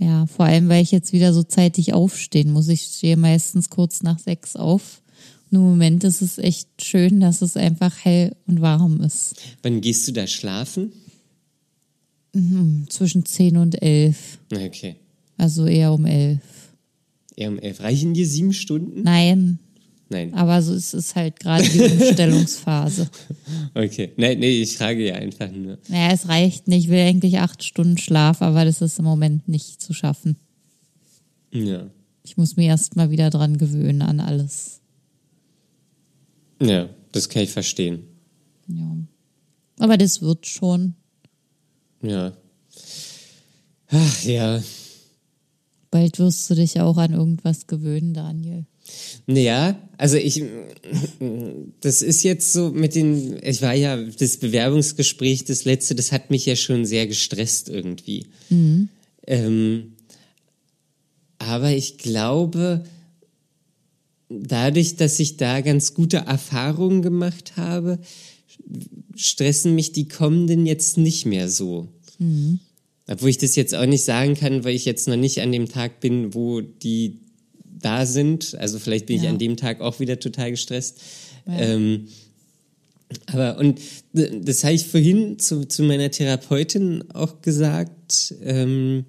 [0.00, 0.26] ja.
[0.26, 2.68] Vor allem, weil ich jetzt wieder so zeitig aufstehen muss.
[2.68, 5.02] Ich stehe meistens kurz nach sechs auf.
[5.50, 9.34] Und im Moment ist es echt schön, dass es einfach hell und warm ist.
[9.62, 10.92] Wann gehst du da schlafen?
[12.90, 14.38] zwischen 10 und 11.
[14.52, 14.96] Okay.
[15.36, 16.40] Also eher um 11.
[17.36, 17.80] Eher um elf.
[17.80, 19.02] Reichen dir sieben Stunden?
[19.02, 19.58] Nein,
[20.08, 20.32] Nein.
[20.34, 23.08] aber so ist es halt gerade die Umstellungsphase.
[23.74, 24.12] Okay.
[24.16, 25.78] Nein, nee, ich frage ja einfach nur.
[25.88, 26.84] Naja, es reicht nicht.
[26.84, 30.36] Ich will eigentlich acht Stunden Schlaf, aber das ist im Moment nicht zu schaffen.
[31.52, 31.90] Ja.
[32.24, 34.80] Ich muss mir erst mal wieder dran gewöhnen an alles.
[36.60, 38.04] Ja, das kann ich verstehen.
[38.66, 38.96] Ja.
[39.78, 40.94] Aber das wird schon.
[42.02, 42.32] Ja.
[43.88, 44.62] Ach ja.
[45.90, 48.66] Bald wirst du dich auch an irgendwas gewöhnen, Daniel.
[49.26, 50.42] Naja, also ich,
[51.80, 56.30] das ist jetzt so mit den, ich war ja, das Bewerbungsgespräch, das letzte, das hat
[56.30, 58.26] mich ja schon sehr gestresst irgendwie.
[59.26, 59.92] Ähm,
[61.38, 62.84] aber ich glaube,
[64.28, 67.98] dadurch, dass ich da ganz gute Erfahrungen gemacht habe,
[69.14, 71.88] stressen mich die kommenden jetzt nicht mehr so.
[73.08, 75.68] Obwohl ich das jetzt auch nicht sagen kann, weil ich jetzt noch nicht an dem
[75.68, 77.20] Tag bin, wo die
[77.64, 78.56] da sind.
[78.58, 79.30] Also vielleicht bin ich Ja.
[79.30, 81.00] an dem Tag auch wieder total gestresst.
[81.48, 82.08] Ähm,
[83.26, 83.80] aber und
[84.12, 89.04] das habe ich vorhin zu, zu meiner Therapeutin auch gesagt, ähm,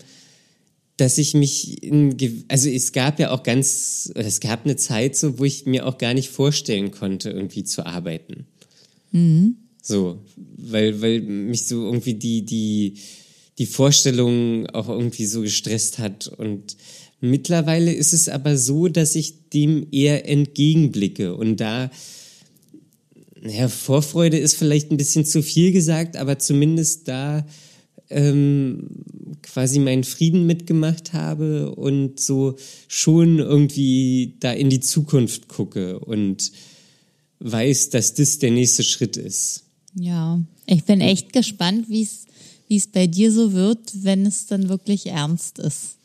[0.98, 2.16] dass ich mich in,
[2.48, 5.98] also es gab ja auch ganz, es gab eine Zeit so, wo ich mir auch
[5.98, 8.46] gar nicht vorstellen konnte, irgendwie zu arbeiten.
[9.82, 10.20] So,
[10.58, 12.96] weil, weil mich so irgendwie die, die,
[13.58, 16.28] die Vorstellung auch irgendwie so gestresst hat.
[16.28, 16.78] Und
[17.20, 21.36] mittlerweile ist es aber so, dass ich dem eher entgegenblicke.
[21.36, 21.90] Und da,
[23.42, 27.46] naja, Vorfreude ist vielleicht ein bisschen zu viel gesagt, aber zumindest da
[28.10, 28.90] ähm,
[29.42, 32.56] quasi meinen Frieden mitgemacht habe und so
[32.88, 36.52] schon irgendwie da in die Zukunft gucke und
[37.40, 39.64] weiß, dass das der nächste Schritt ist.
[39.94, 40.40] Ja.
[40.66, 42.26] Ich bin echt gespannt, wie es
[42.68, 45.96] wie es bei dir so wird, wenn es dann wirklich ernst ist.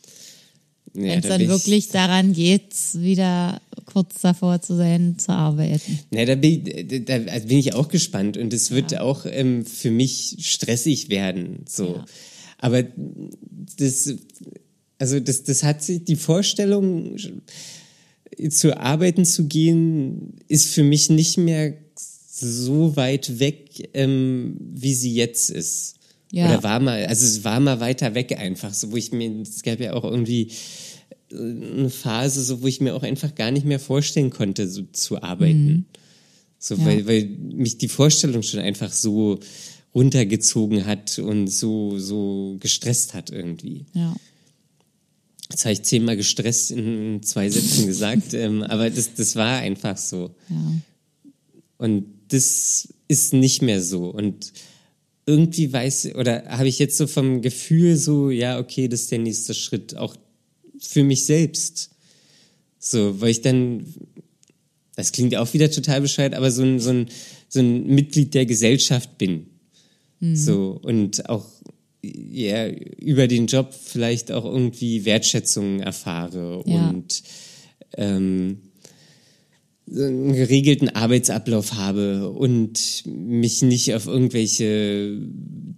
[0.95, 5.17] Ja, wenn es da dann bin ich- wirklich daran geht, wieder kurz davor zu sein,
[5.17, 5.99] zu arbeiten.
[6.11, 9.91] Na, da bin, ich, da bin ich auch gespannt und es wird auch ähm, für
[9.91, 11.65] mich stressig werden.
[11.67, 11.95] So.
[11.95, 12.05] Ja.
[12.59, 12.83] Aber
[13.77, 14.13] das,
[14.99, 17.17] also das, das hat sich, die Vorstellung,
[18.49, 25.13] zu arbeiten zu gehen, ist für mich nicht mehr so weit weg, ähm, wie sie
[25.13, 25.95] jetzt ist.
[26.33, 26.47] Ja.
[26.47, 29.61] Oder war mal, also es war mal weiter weg einfach, so wo ich mir, es
[29.61, 30.49] gab ja auch irgendwie
[31.29, 34.81] äh, eine Phase, so wo ich mir auch einfach gar nicht mehr vorstellen konnte, so
[34.93, 35.85] zu arbeiten.
[36.57, 36.85] So, Ja.
[36.85, 39.39] weil, weil mich die Vorstellung schon einfach so
[39.93, 43.85] runtergezogen hat und so, so gestresst hat irgendwie.
[43.93, 44.15] Ja.
[45.51, 49.97] Jetzt habe ich zehnmal gestresst in zwei Sätzen gesagt, ähm, aber das, das war einfach
[49.97, 50.33] so.
[50.49, 50.71] Ja.
[51.77, 54.09] Und das ist nicht mehr so.
[54.09, 54.51] Und
[55.25, 59.19] irgendwie weiß, oder habe ich jetzt so vom Gefühl so, ja, okay, das ist der
[59.19, 60.15] nächste Schritt, auch
[60.79, 61.91] für mich selbst.
[62.79, 63.85] So, weil ich dann,
[64.95, 67.07] das klingt auch wieder total bescheuert, aber so ein, so ein,
[67.47, 69.47] so ein Mitglied der Gesellschaft bin.
[70.35, 71.45] So, und auch
[72.01, 76.89] ja, über den Job vielleicht auch irgendwie Wertschätzung erfahre Ja.
[76.89, 77.23] und
[77.97, 78.59] ähm,
[79.89, 85.17] einen geregelten Arbeitsablauf habe und mich nicht auf irgendwelche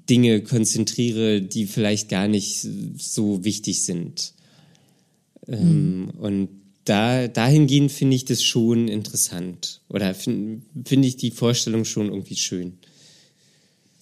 [0.10, 4.34] Dinge konzentriere, die vielleicht gar nicht so wichtig sind.
[5.48, 6.50] Ähm, und
[6.86, 9.82] da, dahingehend finde ich das schon interessant.
[9.90, 12.74] Oder finde find ich die Vorstellung schon irgendwie schön.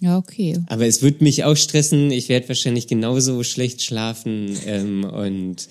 [0.01, 0.60] Ja, okay.
[0.68, 2.12] Aber es wird mich auch stressen.
[2.12, 5.70] Ich werde wahrscheinlich genauso schlecht schlafen ähm, und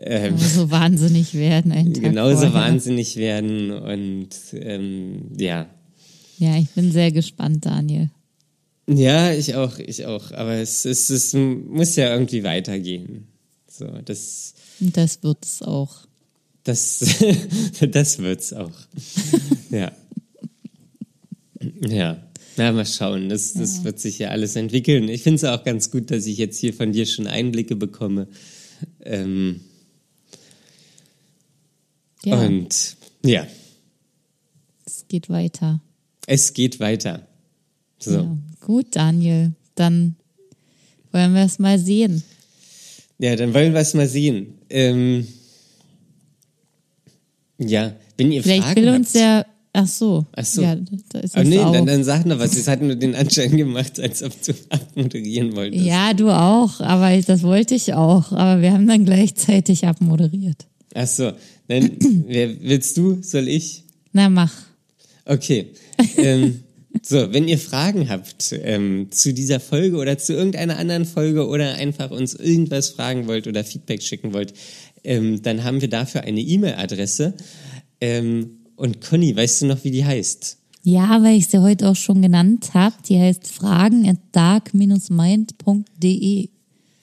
[0.00, 2.54] ähm, Aber so wahnsinnig werden einen Tag genauso vorher.
[2.54, 5.68] wahnsinnig werden und ähm, ja.
[6.38, 8.10] Ja, ich bin sehr gespannt, Daniel.
[8.88, 10.30] Ja, ich auch, ich auch.
[10.32, 13.26] Aber es, es, es muss ja irgendwie weitergehen.
[13.68, 16.06] So, das, Und das wird es auch.
[16.64, 17.00] das,
[17.90, 18.72] das wird's auch.
[19.70, 19.92] Ja.
[21.86, 22.22] Ja.
[22.56, 23.28] Na, mal schauen.
[23.28, 25.08] Das, das wird sich ja alles entwickeln.
[25.08, 28.28] Ich finde es auch ganz gut, dass ich jetzt hier von dir schon Einblicke bekomme.
[29.04, 29.60] Ähm,
[32.28, 33.46] Ja, Und ja,
[34.86, 35.80] es geht weiter.
[36.26, 37.26] es geht weiter.
[37.98, 38.12] So.
[38.12, 38.36] Ja.
[38.60, 39.52] Gut, Daniel.
[39.74, 40.16] Dann
[41.12, 42.22] wollen wir es mal sehen.
[43.18, 44.54] Ja, dann wollen wir es mal sehen.
[44.70, 45.26] Ähm,
[47.58, 49.46] ja, wenn ihr Vielleicht Fragen will habt, uns der.
[49.72, 50.26] Ach so.
[50.32, 50.62] Ach so.
[50.62, 50.76] Ja,
[51.10, 51.72] da ist Oh, nee, auch.
[51.72, 52.56] dann, dann sag noch was.
[52.56, 55.84] Es hat nur den Anschein gemacht, als ob du abmoderieren wolltest.
[55.84, 58.32] Ja, du auch, aber ich- das wollte ich auch.
[58.32, 60.66] Aber wir haben dann gleichzeitig abmoderiert.
[60.94, 61.32] Ach so,
[61.68, 61.90] dann
[62.26, 63.22] wer, willst du?
[63.22, 63.84] Soll ich?
[64.12, 64.52] Na, mach.
[65.24, 65.68] Okay.
[66.16, 66.60] ähm,
[67.02, 71.74] So, wenn ihr Fragen habt ähm, zu dieser Folge oder zu irgendeiner anderen Folge oder
[71.74, 74.54] einfach uns irgendwas fragen wollt oder Feedback schicken wollt,
[75.04, 77.34] ähm, dann haben wir dafür eine E-Mail-Adresse.
[78.00, 80.56] Ähm, und Conny, weißt du noch, wie die heißt?
[80.82, 82.94] Ja, weil ich sie heute auch schon genannt habe.
[83.08, 86.48] Die heißt fragen at dark-mind.de.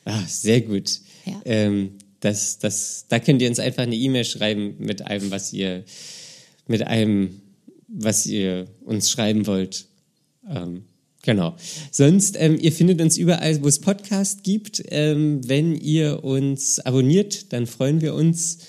[0.05, 0.99] Ah, sehr gut.
[1.25, 1.41] Ja.
[1.45, 5.83] Ähm, das, das, da könnt ihr uns einfach eine E-Mail schreiben mit allem, was ihr,
[6.67, 7.41] mit allem,
[7.87, 9.85] was ihr uns schreiben wollt.
[10.49, 10.83] Ähm,
[11.21, 11.55] genau.
[11.91, 14.83] Sonst, ähm, ihr findet uns überall, wo es Podcast gibt.
[14.89, 18.59] Ähm, wenn ihr uns abonniert, dann freuen wir uns.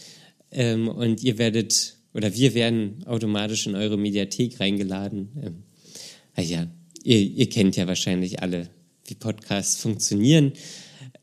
[0.50, 5.28] Ähm, und ihr werdet, oder wir werden automatisch in eure Mediathek reingeladen.
[5.42, 5.62] Ähm,
[6.34, 6.66] ah ja,
[7.02, 8.68] ihr, ihr kennt ja wahrscheinlich alle,
[9.06, 10.52] wie Podcasts funktionieren.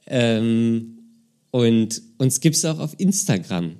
[0.07, 1.02] Ähm,
[1.53, 3.77] und uns gibt's auch auf Instagram.